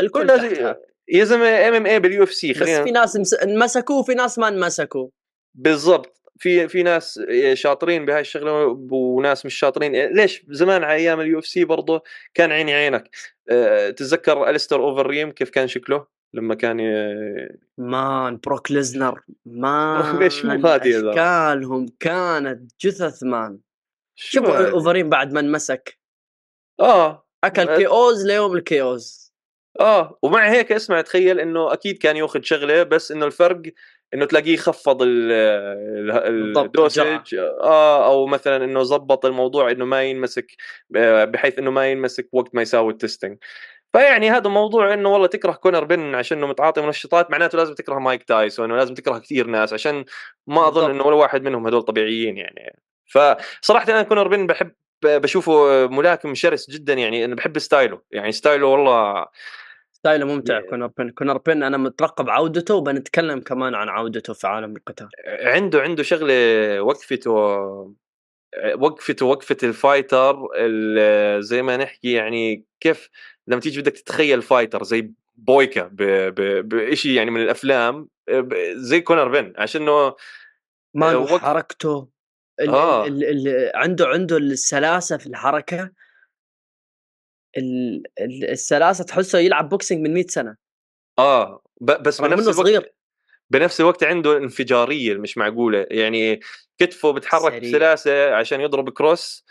[0.00, 0.76] الكل نازل
[1.08, 5.08] يا زلمة MMA بال UFC بس خلينا في ناس مس- انمسكوا وفي ناس ما انمسكوا
[5.54, 6.23] بالضبط.
[6.38, 7.20] في في ناس
[7.52, 9.92] شاطرين بهاي الشغلة وناس مش شاطرين.
[10.12, 12.02] ليش؟ زمان على أيام ال UFC برضه
[12.34, 13.10] كان عيني عينك.
[13.50, 19.20] أه، تتذكر اليستر اوفريم كيف كان شكله لما كان ي- man بروك ليزنر.
[20.20, 23.58] ليش مو man زلمة؟ أشكالهم كانت جثث man.
[24.14, 25.98] شو شوف؟ اوفريم بعد ما انمسك.
[26.80, 27.26] آه.
[27.44, 27.76] أكل.
[27.76, 29.24] KOs ليوم ال KOs
[29.80, 33.62] آه ومع هيك اسمع تخيل إنه أكيد كان يأخذ شغلة بس إنه الفرق
[34.14, 34.98] إنه تلاقيه خفض
[36.58, 40.56] ال dosage آه أو مثلا إنه زبط الموضوع إنه ما ينمسك
[40.96, 43.38] آه، بحيث إنه ما ينمسك وقت ما يساوي ال testing.
[43.92, 47.98] فيعني هذا موضوع إنه والله تكره كونر بن عشان إنه متعاطي منشطات معناته لازم تكره
[47.98, 50.04] مايك تايسون ولازم تكره كثير ناس عشان
[50.46, 50.90] ما أظن.
[50.90, 52.76] إنه ولا واحد منهم هدول طبيعيين يعني.
[53.06, 54.72] فصراحة أنا كونر بن بحب
[55.04, 58.00] بشوفه ملاكم شرس جدا يعني أنا بحب style ه.
[58.10, 59.26] يعني style ه والله
[60.04, 60.64] style ه ممتع Yeah.
[60.70, 65.80] كونر بين كونر بين أنا مترقب عودته وبنتكلم كمان عن عودته في عالم القتال عنده
[65.82, 66.34] عنده شغلة
[66.82, 67.30] وقفته
[68.78, 73.10] وقفته وقفة ال fighter ال- زي ما نحكي يعني كيف
[73.46, 78.08] لما تيجي بدك تتخيل fighter زي بويكا بشيء يعني من الأفلام
[78.74, 80.14] زي كونر بن عشان إنه
[80.94, 82.08] man وقت- وحركته
[82.60, 83.06] ال آه.
[83.06, 85.94] ال ال عنده عنده السلاسة في الحركة ال ال
[88.20, 90.56] السلاسة تحسه يلعب boxing من 100 سنة.
[91.18, 92.92] آه بس بنفس الوقت صغير.
[93.50, 95.86] بنفس الوقت عنده انفجارية مش معقولة.
[95.90, 96.40] يعني
[96.78, 97.70] كتفه بتحرك سريع.
[97.70, 99.44] بسلاسه عشان يضرب cross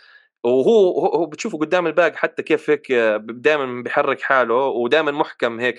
[0.44, 2.92] وهو هو بتشوفه قدام ال bag حتى كيف هيك
[3.22, 5.76] دائما بيحرك حاله ودائما محكم هيك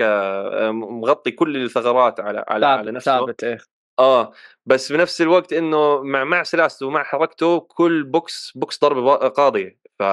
[0.72, 3.20] مغطي كل الثغرات على على على نفسه.
[3.20, 3.58] ثابت إيه.
[4.00, 4.34] آه
[4.66, 9.78] بس بنفس الوقت إنه مع مع سلاسته ومع حركته كل بوكس بوكس ضربة قاضية.
[10.00, 10.04] ف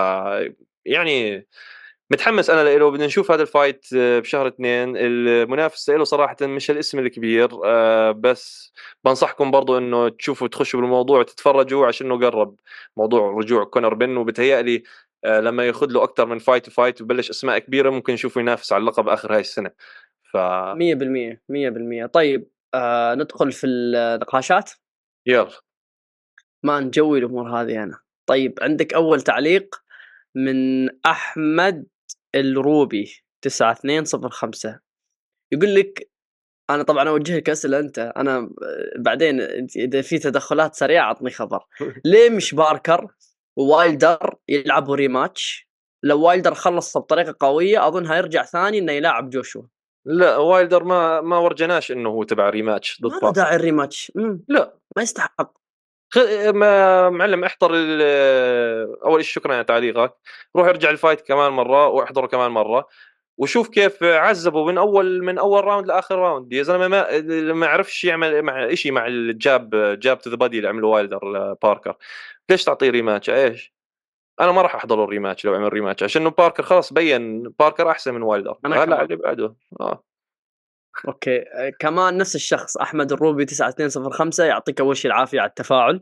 [0.85, 1.47] يعني
[2.13, 4.97] متحمس أنا له بدنا نشوف هذا ال fight آه، بشهر اثنين.
[4.97, 8.73] المنافس له صراحة مش الاسم الكبير آه، بس
[9.05, 12.57] بنصحكم برضو إنه تشوفوا تخشوا بالموضوع وتتفرجوا عشان إنه قرب
[12.97, 14.17] موضوع رجوع كونر بن.
[14.17, 14.83] وبتهيألي
[15.25, 18.81] آه، لما ياخذ له أكثر من fight fight وبلش أسماء كبيرة ممكن نشوفه ينافس على
[18.81, 19.71] اللقب آخر هاي السنة.
[20.33, 24.71] ف 100% 100% طيب آه ندخل في النقاشات.
[25.27, 25.51] يلا.
[26.63, 27.99] ما نجوي الأمور هذه أنا.
[28.27, 29.83] طيب عندك أول تعليق
[30.35, 31.87] من أحمد
[32.35, 34.81] الروبي 9205
[35.53, 36.11] يقول لك
[36.71, 38.51] أنا طبعا اوجه لك أسئلة أنت أنا
[38.99, 39.41] بعدين
[39.77, 41.65] إذا في تدخلات سريعة عطني خبر.
[42.05, 43.07] ليه مش باركر
[43.57, 45.69] ووايلدر يلعبوا rematch؟
[46.03, 49.63] لو وايلدر خلص بطريقة قوية أظن هيرجع ثاني إنه يلاعب جوشوا.
[50.07, 54.13] لا وايلدر ما ما ورجناش إنه هو تبع rematch ضد ما داعي ال rematch.
[54.15, 54.79] مم، لا.
[54.97, 55.62] ما يستحق.
[57.11, 60.15] معلم احضر ال- أول شيء شكرا على تعليقك.
[60.57, 62.89] روح ارجع الفايت كمان مرة واحضره كمان مرة
[63.39, 67.21] وشوف كيف عذبوا من اول من أول round لآخر راوند يا زلمة ما
[67.53, 71.55] ما عرفش يعمل مع شيء مع ال jab jab to the body اللي عمله وايلدر
[71.63, 71.97] باركر
[72.51, 73.75] ليش تعطيه rematch إيش؟
[74.41, 78.15] أنا ما راح احضر ال rematch لو عمل rematch عشان باركر خلاص بين باركر أحسن
[78.15, 78.57] من وايلدر.
[78.65, 79.03] هلا.
[79.03, 79.55] اللي بعده.
[79.81, 80.05] آه.
[81.09, 81.39] okay.
[81.39, 86.01] آه، كمان نفس الشخص أحمد الروبي 9205 يعطيك أول شيء العافية على التفاعل.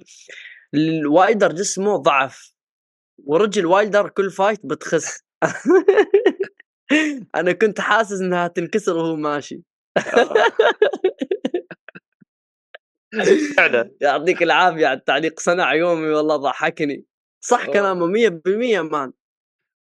[0.75, 2.55] الوايلدر جسمه ضعف.
[3.27, 5.21] ورجل وايلدر كل فايت بتخس.
[7.37, 9.63] أنا كنت حاسس إنها تنكسر وهو ماشي.
[13.57, 15.41] فعلا يعطيك العافية على التعليق.
[15.41, 17.05] صنع يومي والله ضحكني.
[17.41, 17.73] صح آه.
[17.73, 19.13] كلامه 100% man.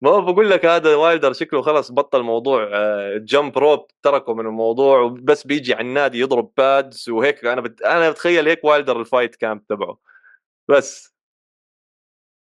[0.02, 2.68] ما هو بقول لك هذا وايلدر شكله خلاص بطل موضوع
[3.16, 7.44] jump rope تركه من الموضوع وبس بيجي على النادي يضرب pads وهيك.
[7.44, 7.82] أنا بت...
[7.82, 9.98] أنا بتخيل هيك وايلدر ال fight camp تبعه.
[10.68, 11.14] بس.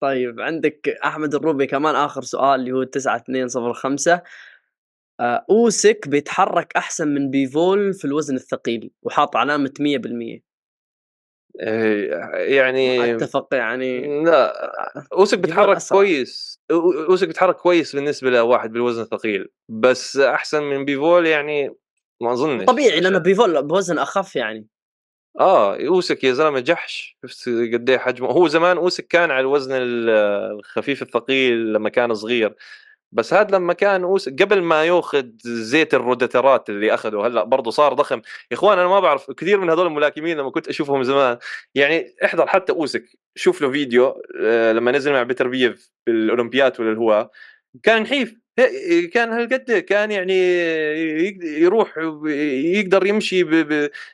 [0.03, 4.23] طيب عندك أحمد الروبي كمان آخر سؤال اللي هو 9205
[5.21, 10.43] آه، أوسك بيتحرك أحسن من بيفول في الوزن الثقيل وحاط علامة 100% إيه،
[11.55, 14.25] يعني اتفق يعني.
[14.25, 14.73] لا
[15.13, 21.77] أوسك بيتحرك كويس أوسك بيتحرك كويس بالنسبة لواحد بالوزن الثقيل بس أحسن من بيفول يعني
[22.21, 22.65] ما أظنش.
[22.65, 24.67] طبيعي لأنه بيفول بوزن أخف يعني.
[25.41, 28.29] آه أوسك يا زلمة جحش شفت قد إيه حجمه.
[28.29, 32.55] هو زمان أوسك كان على الوزن الخفيف الثقيل لما كان صغير.
[33.15, 37.95] بس هذا لما كان أوس قبل ما ياخذ زيت الروداترات اللي أخذه هلأ برضه صار
[37.95, 38.17] ضخم.
[38.51, 41.39] يا إخوان أنا ما بعرف كثير من هذول الملاكمين لما كنت أشوفهم زمان
[41.75, 43.05] يعني احضر حتى أوسك
[43.35, 47.31] شوف له فيديو آه، لما نزل مع بيتر بيف بالاولمبيات ولا الهواة
[47.83, 48.35] كان نحيف.
[49.13, 50.39] كان هالقد كان يعني
[51.43, 51.99] يروح
[52.77, 53.45] يقدر يمشي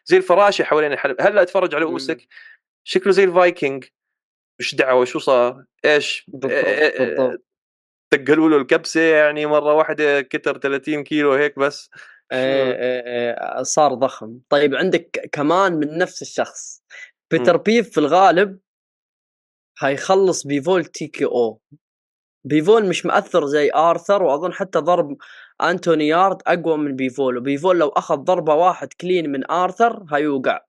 [0.05, 1.17] زي الفراشة حوالين الحلبة.
[1.21, 2.27] هلأ اتفرج على أوسك
[2.85, 3.85] شكله زي الفايكنج.
[4.61, 6.53] إيش دعوة؟ شو صار؟ إيش؟ بالضبط.
[6.99, 7.50] بالضبط.
[8.15, 11.91] دقلوا له الكبسة يعني مرة واحدة كتر 30 كيلو هيك بس.
[12.33, 14.39] آه آه صار ضخم.
[14.49, 16.83] طيب عندك كمان من نفس الشخص.
[17.31, 17.57] بيتر.
[17.57, 18.59] بيف في الغالب
[19.83, 21.61] هيخلص بيفول TKO
[22.45, 25.17] بيفول مش مأثر زي أرتور وأظن حتى ضرب
[25.63, 30.61] أنتوني يارد أقوى من بيفول وبيفول لو أخذ ضربة واحد clean من أرتور هيوقع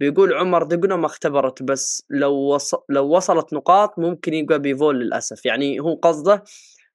[0.00, 2.74] بيفول عمر دقنه ما اختبرت بس لو وص...
[2.88, 5.46] لو وصلت نقاط ممكن يبقى بيفول للأسف.
[5.46, 6.44] يعني هو قصده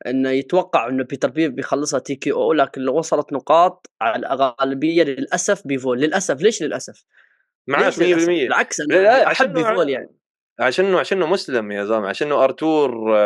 [0.07, 5.99] إنه يتوقع إنه بيتر بيف بيخلصها TKO لكن لو وصلت نقاط على الغالبيه للأسف بيفول
[5.99, 6.41] للأسف.
[6.41, 7.05] ليش للأسف؟
[7.67, 10.09] معك 100% بالعكس أنا أحب بيفول يعني.
[10.59, 12.07] عشانه عشانه مسلم يا زلمة.
[12.07, 13.17] عشانه أرتور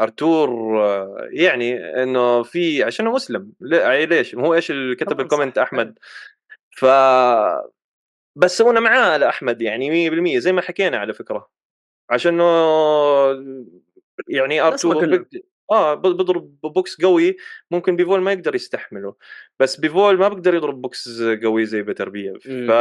[0.00, 0.50] أرتور
[1.32, 3.52] يعني إنه في عشانه مسلم.
[3.60, 5.98] ليش؟ هو إيش اللي كتب ال comment أحمد؟
[6.70, 6.84] ف
[8.36, 11.50] بس أنا معاه أحمد يعني 100% زي ما حكينا على فكرة.
[12.10, 12.44] عشانه
[14.28, 15.24] يعني أرتور
[15.70, 17.36] آه بيضرب بوكس قوي
[17.70, 19.14] ممكن بيفول ما يقدر يستحمله
[19.58, 22.12] بس بيفول ما بيقدر يضرب بوكس قوي زي بيتر
[22.68, 22.72] ف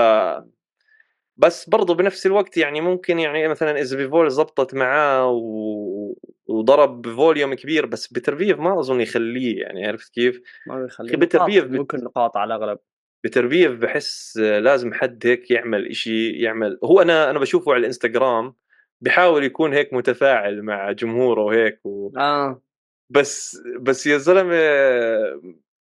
[1.38, 6.14] بس برضه بنفس الوقت يعني ممكن يعني مثلا إذا بيفول زبطت معاه و...
[6.48, 11.98] وضرب volume كبير بس بيتر ما أظن يخليه يعني عرفت كيف؟ ما بيخليه بيتر ممكن
[11.98, 12.80] نقاط على الأغلب.
[13.24, 18.54] بيتر بحس لازم حد هيك يعمل إشي يعمل هو أنا أنا بشوفه على الإنستغرام
[19.02, 22.12] بحاول يكون هيك متفاعل مع جمهوره وهيك و...
[22.18, 22.62] آه.
[23.10, 24.56] بس بس يا زلمة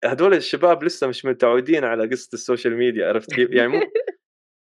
[0.04, 3.80] هذول الشباب لسه مش متعودين على قصة ال social media عرفت كيف؟ يعني مو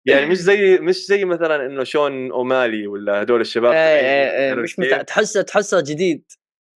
[0.06, 4.56] يعني مش زي مش زي مثلا إنه شون أومالي ولا هذول الشباب إيه إيه إيه
[4.56, 5.02] مش متع...
[5.02, 6.24] تحسه تحسه جديد.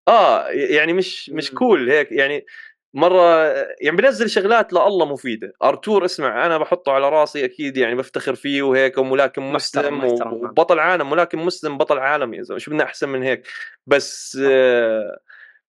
[0.08, 2.46] آه يعني مش مش cool هيك يعني
[2.94, 3.46] مرة
[3.80, 5.52] يعني بنزل شغلات لله مفيدة.
[5.62, 11.10] أرتور اسمع أنا بحطه على راسي أكيد يعني بفتخر فيه وهيك وملاكم مسلم وبطل عالم
[11.10, 13.46] ملاكم مسلم بطل عالم يا زلمة شو بدنا أحسن من هيك؟
[13.86, 15.18] بس آه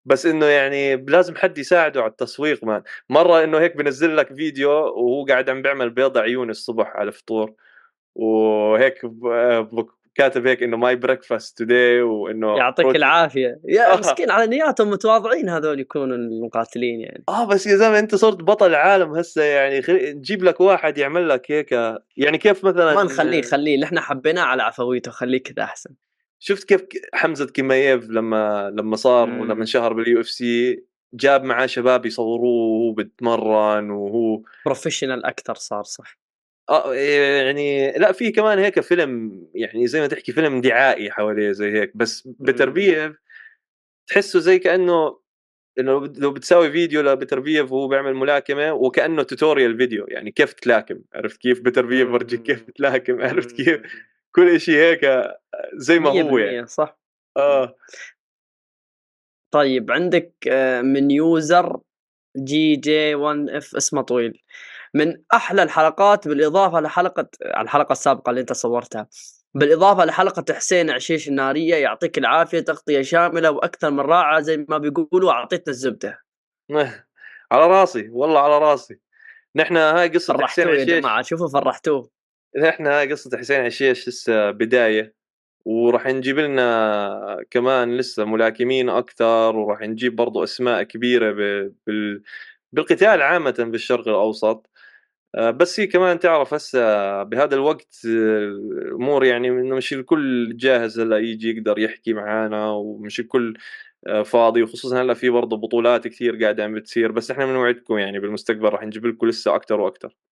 [0.06, 4.72] بس إنه يعني لازم حد يساعده على التسويق مان مرة إنه هيك بنزل لك فيديو
[4.72, 7.54] وهو قاعد عم بيعمل بيض عيون الصبح على الفطور
[8.16, 9.02] وهيك
[10.16, 13.04] كاتب هيك إنه my breakfast today وإنه يعطيك بروتين.
[13.04, 13.98] العافية يا آه.
[13.98, 18.70] مسكين على نياتهم متواضعين هذول يكونوا المقاتلين يعني آه بس يا زلمة أنت صرت بطل
[18.70, 21.72] العالم هسه يعني خلي نجيب لك واحد يعمل لك هيك
[22.18, 25.90] يعني كيف مثلا ما نخليه خليه اللي إحنا حبيناه على عفويته خليه كذا أحسن
[26.44, 26.82] شفت كيف
[27.14, 29.40] حمزة كيمايف لما لما صار مم.
[29.40, 30.84] ولما انشهر بال UFC
[31.14, 36.20] جاب معاه شباب يصوروه وهو بيتمرن وهو professional أكثر صار صح؟
[36.70, 41.72] آه يعني لا في كمان هيك فيلم يعني زي ما تحكي فيلم دعائي حواليه زي
[41.72, 43.20] هيك بس بتربية
[44.08, 45.20] تحسه زي كأنه
[45.80, 51.42] إنه لو بتساوي فيديو لبتربيف وهو بيعمل ملاكمة وكأنه tutorial video يعني كيف تلاكم عرفت
[51.42, 53.82] كيف بتربيف برجيك كيف تلاكم عرفت كيف؟
[54.32, 55.32] كل شيء هيك
[55.74, 56.68] زي ما هو يعني.
[56.68, 57.00] صح.
[57.38, 57.76] آه.
[59.52, 61.80] طيب عندك آه، من user
[62.38, 64.42] GG 1 F اسمه طويل.
[64.94, 69.08] من أحلى الحلقات بالإضافة لحلقة الحلقة السابقة اللي أنت صورتها
[69.54, 75.32] بالإضافة لحلقة حسين عشيش النارية يعطيك العافية تغطية شاملة وأكثر من رائعة زي ما بيقولوا
[75.32, 76.20] أعطيتنا الزبدة.
[77.52, 79.00] على راسي والله على راسي.
[79.56, 80.88] نحن هاي قصة حسين عشيش.
[80.90, 82.21] يا جماعة شوفوا فرحتوه.
[82.58, 85.16] إحنا قصة حسين عشيش لسه بداية؟
[85.66, 91.32] وراح نجيب لنا كمان لسه ملاكمين أكثر وراح نجيب برضو أسماء كبيرة
[91.88, 92.24] بال
[92.74, 94.70] بالقتال عامة بالشرق الأوسط.
[95.36, 96.80] آه، بس هي كمان تعرف هسه
[97.24, 103.58] بهذا الوقت الأمور يعني إنه مش الكل جاهز هلا يجي يقدر يحكي معانا ومش الكل
[104.08, 104.64] آه، فاضي.
[104.64, 108.84] وخصوصا هلا في برضه بطولات كثير قاعدة عم بتصير بس إحنا بنوعدكم يعني بالمستقبل راح
[108.84, 110.31] نجيب لكم لسه أكثر وأكثر آه،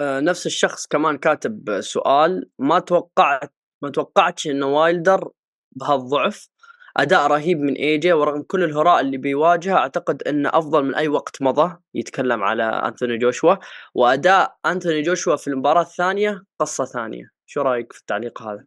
[0.00, 5.30] نفس الشخص كمان كاتب سؤال ما توقعت ما توقعتش انه وايلدر
[5.72, 6.48] بهالضعف
[6.96, 11.42] أداء رهيب من AJ ورغم كل الهراء اللي بيواجهه أعتقد انه أفضل من أي وقت
[11.42, 13.56] مضى يتكلم على انثوني جوشوا
[13.94, 18.64] وأداء انثوني جوشوا في المباراة الثانية قصة ثانية شو رأيك في التعليق هذا؟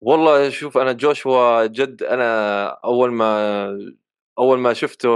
[0.00, 3.68] والله شوف أنا جوشوا جد أنا أول ما
[4.38, 5.08] أول ما شفته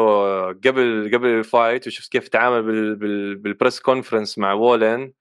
[0.52, 5.12] قبل قبل ال fight وشفت كيف تعامل بال بال بال press conference مع وولين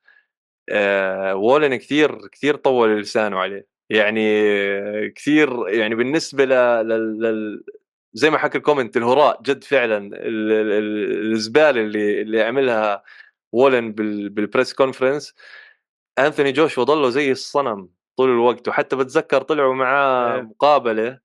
[0.72, 3.68] آه وولن كثير كثير طول لسانه عليه.
[3.90, 4.22] يعني
[5.10, 6.50] كثير يعني بالنسبة ل,
[6.90, 7.64] ل...
[8.14, 13.04] زي ما حكى ال comment الهراء جد فعلا الزبالة اللي اللي عملها
[13.52, 15.36] وولن بال press conference
[16.20, 20.42] أنثوني جوشوا ضله زي الصنم طول الوقت وحتى بتذكر طلعوا معاه إيه.
[20.42, 21.20] مقابلة.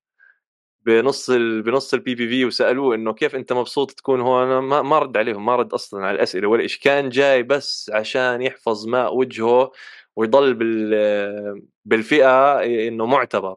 [0.87, 1.63] بنص ال...
[1.63, 5.57] بنص ال PPV وسألوه إنه كيف أنت مبسوط تكون هون ما, ما رد عليهم ما
[5.57, 9.73] رد أصلا على الأسئلة ولا شيء كان جاي بس عشان يحفظ ماء وجهه
[10.17, 13.57] ويضل بال بالفئة إنه معتبر.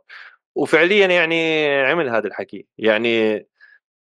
[0.55, 2.65] وفعليا يعني عمل هذا الحكي.
[2.77, 3.45] يعني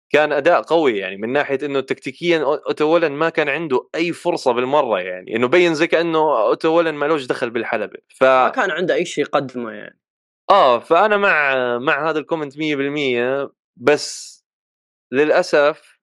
[0.10, 4.52] كان أداء قوي يعني من ناحية إنه تكتيكيا أوتو ولن ما كان عنده أي فرصة
[4.52, 5.36] بالمرة يعني.
[5.36, 8.00] إنه بين زي كأنه أوتو ولن ما لوش دخل بالحلبة.
[8.10, 10.00] ف ما كان عنده أي شيء يقدمه يعني.
[10.50, 14.36] آه فأنا مع مع هذا ال comment 100% بس
[15.12, 15.96] للأسف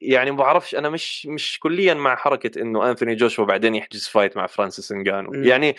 [0.00, 4.36] يعني ما بعرفش أنا مش مش كليا مع حركة إنه أنثوني جوشوا بعدين يحجز fight
[4.36, 5.76] مع فرانسيس انجانو يعني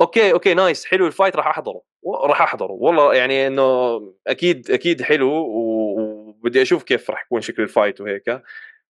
[0.00, 1.82] okay okay nice حلو ال fight راح أحضره.
[2.24, 2.72] راح أحضره.
[2.72, 3.96] والله يعني إنه
[4.26, 8.42] أكيد أكيد حلو وبدي أشوف كيف راح يكون شكل ال fight وهيك.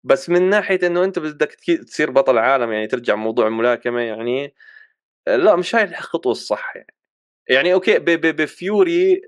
[0.04, 1.54] بس من ناحية إنه أنت بدك
[1.88, 4.56] تصير بطل عالم يعني ترجع موضوع الملاكمة يعني
[5.28, 6.95] لا مش هاي الخطوة الصح يعني.
[7.50, 9.22] يعني okay بفيوري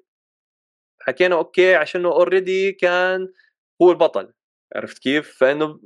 [1.02, 3.34] حكينا okay عشانه already كان
[3.82, 4.34] هو البطل
[4.76, 5.80] عرفت كيف؟ فإنه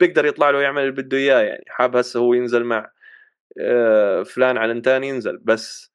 [0.00, 2.90] بيقدر يطلع له يعمل اللي بده إياه يعني حاب هسه هو ينزل مع
[3.60, 5.38] آه، فلان على ينزل.
[5.38, 5.92] بس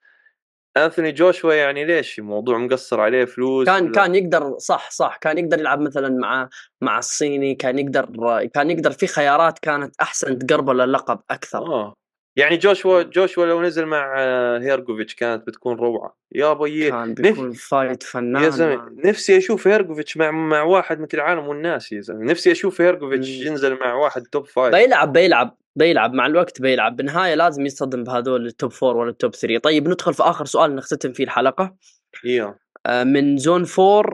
[0.78, 3.92] أنثوني جوشوا يعني ليش الموضوع مقصر عليه فلوس كان ولا...
[3.92, 6.50] كان يقدر صح صح كان يقدر يلعب مثلا مع
[6.82, 8.06] مع الصيني كان يقدر
[8.54, 11.60] كان يقدر في خيارات كانت أحسن تقربه للقب أكثر.
[11.60, 11.96] آه.
[12.36, 14.18] يعني جوشوا جوشوا لو نزل مع
[14.58, 16.18] هيرجوفيتش كانت بتكون روعة.
[16.32, 17.68] يا بي كان بيكون نف...
[17.68, 22.24] fight فنان يا زلمه نفسي أشوف هيرجوفيتش مع مع واحد مثل العالم والناس يا زلمة.
[22.24, 26.96] نفسي أشوف هيرجوفيتش ينزل مع واحد top fight بيلعب بيلعب بيلعب مع الوقت بيلعب.
[26.96, 30.46] بالنهاية لازم يصطدم بهذول ال top four ولا ال top 3 طيب ندخل في آخر
[30.46, 31.76] سؤال نختتم فيه الحلقة.
[32.26, 32.60] إيوه.
[32.88, 34.14] من زون 4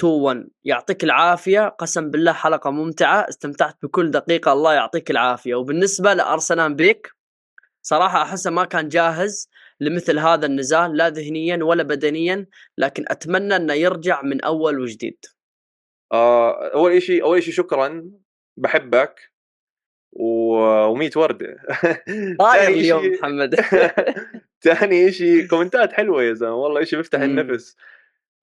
[0.00, 1.68] 2 1 يعطيك العافية.
[1.68, 3.26] قسم بالله حلقة ممتعة.
[3.28, 4.52] استمتعت بكل دقيقة.
[4.52, 5.54] الله يعطيك العافية.
[5.54, 7.19] وبالنسبة لأرسنال بيك
[7.82, 9.50] صراحة أحسه ما كان جاهز
[9.80, 12.46] لمثل هذا النزال لا ذهنيا ولا بدنيا
[12.78, 15.24] لكن أتمنى إنه يرجع من أول وجديد.
[16.12, 18.10] آه أول شيء أول شيء شكرا
[18.56, 19.30] بحبك
[20.16, 21.56] و100 وردة.
[22.38, 23.60] طاير اليوم محمد.
[24.64, 27.76] ثاني شيء كومنتات حلوة يا زلمة والله شيء بيفتح النفس.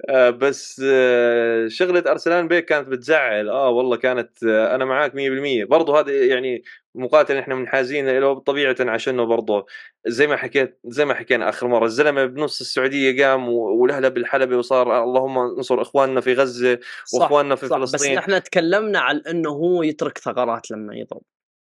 [0.10, 3.50] آه بس آه شغلة ارسلان بيك كانت بتزعل.
[3.50, 6.64] آه والله كانت آه أنا معاك 100% برضه هذا يعني
[6.96, 9.66] مقاتل إحنا منحازين له طبيعة عشانه برضه
[10.08, 15.04] زي ما حكيت زي ما حكينا آخر مرة الزلمة بنص السعودية قام ولهله بالحلبة وصار
[15.04, 16.80] اللهم انصر إخواننا في غزة
[17.14, 18.12] وإخواننا في صح فلسطين.
[18.12, 21.22] بس إحنا تكلمنا عن إنه هو يترك ثغرات لما يضرب.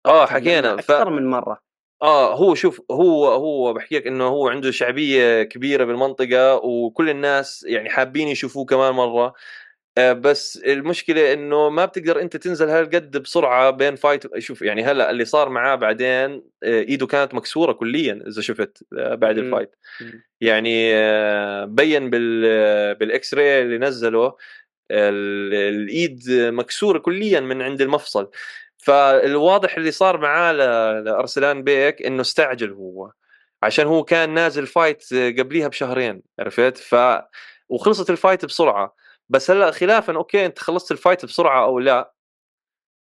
[0.07, 0.75] آه حكينا.
[0.75, 1.09] أكثر ف...
[1.09, 1.74] من مرة.
[2.03, 7.65] آه هو شوف هو هو بحكي لك إنه هو عنده شعبية كبيرة بالمنطقة وكل الناس
[7.69, 9.35] يعني حابين يشوفوه كمان مرة.
[9.99, 15.11] آه بس المشكلة إنه ما بتقدر أنت تنزل هالقد بسرعة بين fight شوف يعني هلأ
[15.11, 19.77] اللي صار معاه بعدين آه إيده كانت مكسورة كليا إذا شفت آه بعد ال fight
[20.41, 24.37] يعني آه بين بال بال X-ray اللي نزله
[24.91, 28.31] الإيد مكسورة كليا من عند المفصل.
[28.85, 33.13] فالواضح اللي صار معاه لأرسلان بيك إنه استعجل هو
[33.63, 36.97] عشان هو كان نازل fight قبليها بشهرين عرفت؟ ف
[37.69, 38.95] وخلصت ال fight بسرعة.
[39.29, 42.15] بس هلا خلافا okay أنت خلصت ال fight بسرعة أو لا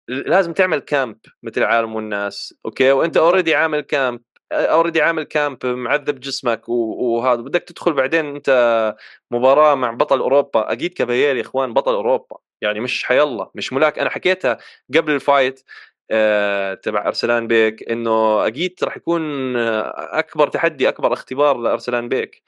[0.08, 4.20] لازم تعمل camp مثل العالم والناس okay؟ وأنت already عامل camp
[4.52, 7.40] already عامل camp معذب جسمك وهذا.
[7.40, 8.94] بدك تدخل بعدين أنت
[9.30, 10.72] مباراة مع بطل أوروبا.
[10.72, 12.36] أكيد كبيالي إخوان بطل أوروبا.
[12.62, 13.98] يعني مش حيالله مش ملاك.
[13.98, 14.58] أنا حكيتها
[14.94, 15.62] قبل الفايت
[16.10, 19.56] آه تبع أرسلان بيك إنه أكيد راح يكون
[19.96, 22.42] أكبر تحدي أكبر اختبار لأرسلان بيك.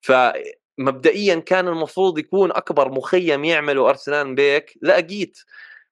[0.00, 5.36] فمبدئيا كان المفروض يكون أكبر مخيم يعمله أرسلان بيك لا أكيد.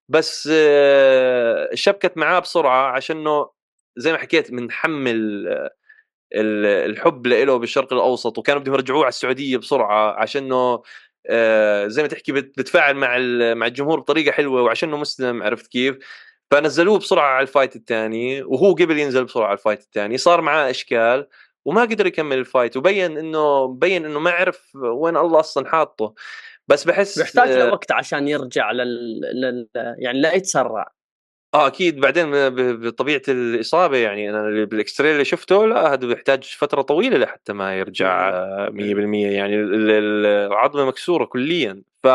[0.09, 3.51] بس آه شبكت معاه بسرعة عشانه
[3.97, 5.49] زي ما حكيت منحمل
[6.35, 10.83] الحب له بالشرق الأوسط وكانوا بدهم يرجعوه على السعودية بسرعة عشانه آه،
[11.87, 13.19] زي ما تحكي بتفاعل مع
[13.55, 15.99] مع الجمهور بطريقة حلوة وعشانه مسلم عرفت كيف؟
[16.51, 20.41] فنزلوه بسرعة على ال fight الثاني وهو قبل ينزل بسرعة على ال fight الثاني صار
[20.41, 21.27] معاه إشكال
[21.65, 26.15] وما قدر يكمل ال fight وبين إنه بين إنه ما عرف وين الله أصلا حاطه
[26.69, 29.21] بس بحس بيحتاج له وقت عشان يرجع لل...
[29.21, 29.69] لل...
[29.75, 30.93] يعني لا يتسرع
[31.55, 32.01] آه أكيد.
[32.01, 32.31] بعدين
[32.81, 37.79] بطبيعة الإصابة يعني أنا بال X-ray اللي شفته لا هذا بيحتاج فترة طويلة لحتى ما
[37.79, 38.31] يرجع
[38.71, 41.83] 100% يعني العظمة مكسورة كليا.
[42.03, 42.09] ف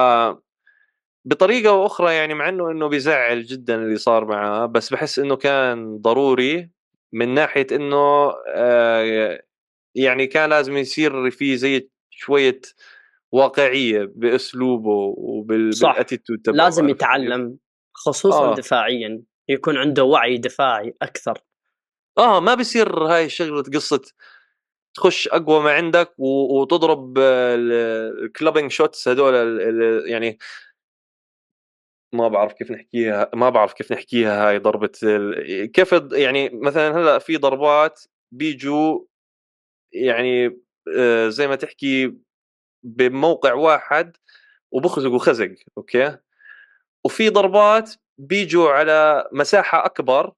[1.26, 5.36] بطريقة أو أخرى يعني مع إنه إنه بيزعل جدا اللي صار معاه بس بحس إنه
[5.36, 6.70] كان ضروري
[7.14, 9.40] من ناحية إنه آه
[9.96, 12.62] يعني كان لازم يصير في زي شوية
[13.32, 16.56] واقعية بأسلوبه وبالاتيتود تبعه.
[16.56, 17.58] لازم يتعلم.
[17.98, 18.56] خصوصا آه.
[18.56, 21.40] دفاعيا يكون عنده وعي دفاعي أكثر
[22.18, 24.02] آه ما بصير هاي شغله قصه
[24.94, 29.60] تخش أقوى ما عندك وتضرب ال clubbing shots هذول
[30.10, 30.38] يعني
[32.14, 34.92] ما بعرف كيف نحكيها ما بعرف كيف نحكيها هاي ضربة
[35.74, 39.00] كيف يعني مثلا هلأ في ضربات بيجوا
[39.94, 40.60] يعني
[40.98, 42.14] آه، زي ما تحكي
[42.84, 44.18] بموقع واحد
[44.72, 46.18] وبخزقوا خزق أوكي
[47.06, 50.34] وفي ضربات بيجوا على مساحة أكبر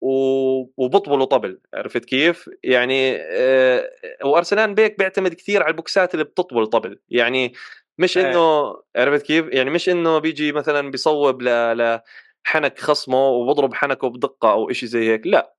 [0.00, 3.90] وبطبلوا طبل عرفت كيف؟ يعني آه،
[4.24, 7.52] وارسلان بيك بيعتمد كثير على البوكسات اللي بتطبل طبل يعني
[7.98, 8.30] مش إيه.
[8.30, 14.72] إنه عرفت كيف؟ يعني مش إنه بيجي مثلا بيصوب لحنك خصمه وبضرب حنكه بدقة أو
[14.72, 15.54] شيء زي هيك لا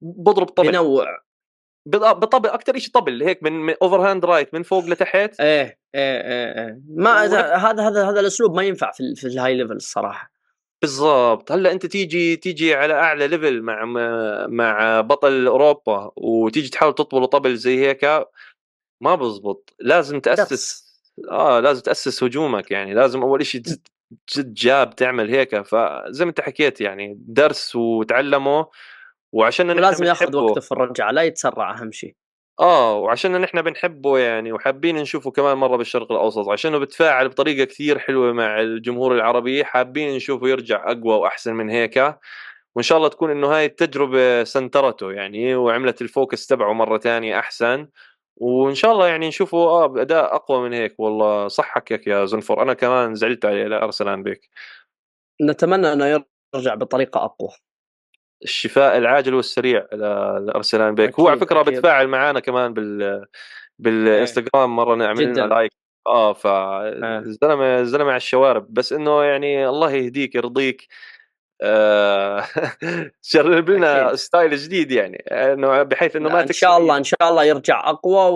[0.00, 1.24] بضرب طبل بنوع
[1.86, 5.40] بطبل أكثر شيء طبل هيك من overhand right من فوق لتحت.
[5.40, 6.80] إيه إيه إيه, إيه.
[6.88, 10.30] ما هذا هذا هذا الأسلوب ما ينفع في, في ال high level الصراحة.
[10.82, 11.52] بالضبط.
[11.52, 13.84] هلأ أنت تيجي تيجي على أعلى ليفل مع
[14.46, 18.04] مع بطل أوروبا وتيجي تحاول تطبل طبل زي هيك
[19.00, 19.74] ما بزبط.
[19.80, 20.84] لازم تأسس
[21.30, 22.94] آه لازم تأسس هجومك يعني.
[22.94, 25.62] لازم أول شيء جد جاب تعمل هيك.
[25.62, 28.66] فزي ما أنت حكيت يعني درس وتعلمه
[29.34, 32.14] وعشان لازم ياخذ وقته في الرجعة لا يتسرع أهم شيء.
[32.60, 37.98] آه وعشان نحن بنحبه يعني وحابين نشوفه كمان مرة بالشرق الأوسط عشانه بتفاعل بطريقة كثير
[37.98, 41.96] حلوة مع الجمهور العربي حابين نشوفه يرجع أقوى وأحسن من هيك.
[42.76, 47.38] وإن شاء الله تكون إنه هاي التجربة سنترته يعني وعملت ال focus تبعه مرة ثانية
[47.38, 47.88] أحسن.
[48.36, 52.62] وإن شاء الله يعني نشوفه آه بأداء أقوى من هيك والله صح حكيك يا زنفر
[52.62, 54.50] أنا كمان زعلت عليه لارسلان بيك.
[55.42, 56.24] نتمنى إنه
[56.54, 57.50] يرجع بطريقة أقوى.
[58.42, 61.20] الشفاء العاجل والسريع لارسلان بيك.
[61.20, 61.74] هو على فكرة أكيد.
[61.74, 63.24] بتفاعل معنا كمان بال
[63.78, 65.72] بالإنستغرام مرة نعمل لنا like.
[66.06, 67.80] آه فالزلمه آه.
[67.80, 68.74] الزلمة على الشوارب.
[68.74, 70.88] بس إنه يعني الله يهديك يرضيك.
[71.62, 72.44] آه
[73.22, 75.16] شرب لنا ستايل جديد يعني.
[75.16, 78.30] إنه بحيث إنه ما إن شاء الله إن شاء الله يرجع أقوى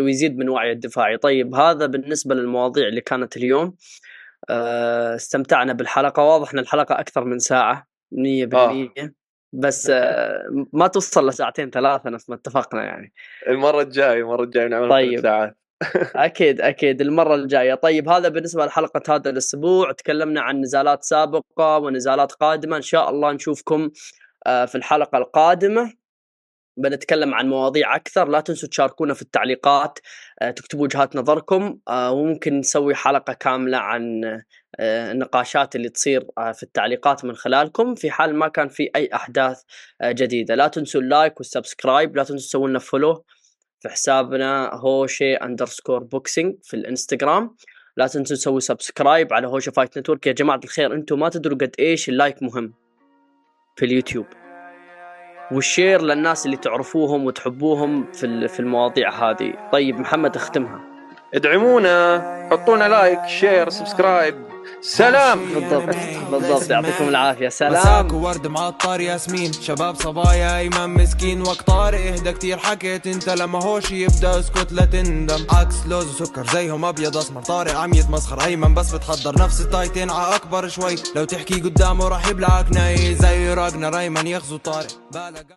[0.00, 1.16] ويزيد من وعي الدفاعي.
[1.16, 3.76] طيب هذا بالنسبة للمواضيع اللي كانت اليوم.
[4.50, 6.22] آه استمتعنا بالحلقة.
[6.22, 7.93] واضح إن الحلقة أكثر من ساعة.
[8.14, 9.12] 100% آه.
[9.52, 13.12] بس آه ما توصل لساعتين ثلاثة نفس ما اتفقنا يعني.
[13.48, 15.20] المرة الجاية المرة الجاية نعمل طيب.
[15.20, 15.58] ساعات.
[16.16, 17.74] أكيد أكيد المرة الجاية.
[17.74, 22.76] طيب هذا بالنسبة لحلقة هذا الأسبوع تكلمنا عن نزالات سابقة ونزالات قادمة.
[22.76, 23.90] إن شاء الله نشوفكم
[24.46, 25.92] آه، في الحلقة القادمة.
[26.76, 29.98] بنتكلم عن مواضيع أكثر لا تنسوا تشاركونا في التعليقات
[30.42, 34.24] آه، تكتبوا وجهات نظركم آه، وممكن نسوي حلقة كاملة عن
[34.80, 39.62] النقاشات اللي تصير في التعليقات من خلالكم في حال ما كان في أي أحداث
[40.04, 40.54] جديدة.
[40.54, 43.24] لا تنسوا ال like وال subscribe لا تنسوا تسوون لنا follow
[43.80, 47.56] في حسابنا هوشة underscore boxing في الإنستغرام.
[47.96, 51.74] لا تنسوا تسووا subscribe على هوشة fight network يا جماعة الخير أنتم ما تدروا قد
[51.78, 52.74] إيش ال like مهم
[53.76, 54.43] في اليوتيوب.
[55.52, 59.52] والشير للناس اللي تعرفوهم وتحبوهم في المواضيع هذه.
[59.72, 60.93] طيب محمد اختمها.
[61.34, 64.34] ادعمونا حطونا لايك شير سبسكرايب.
[64.82, 65.54] سلام!
[65.54, 65.96] بالضبط
[66.30, 66.70] بالضبط.
[66.70, 67.48] يعطيكم العافية.
[67.48, 67.72] سلام.
[67.72, 69.52] مساك وورد معطر ياسمين.
[69.52, 71.42] شباب صبايا ايمن مسكين.
[71.42, 72.58] وقت طارق اهدى كتير.
[72.58, 75.46] حكيت أنت لما هوش يبدأ اسكت لا تندم.
[75.50, 77.42] عكس لوز وسكر زيهم أبيض أسمر.
[77.42, 78.44] طارق عم يتمسخر.
[78.44, 80.94] أيمن بس بتحضر نفس التايتين ع أكبر شوي.
[81.16, 83.14] لو تحكي قدامه راح يبلعك ناي.
[83.14, 84.88] زي راجنا ريمان يغزو طارق.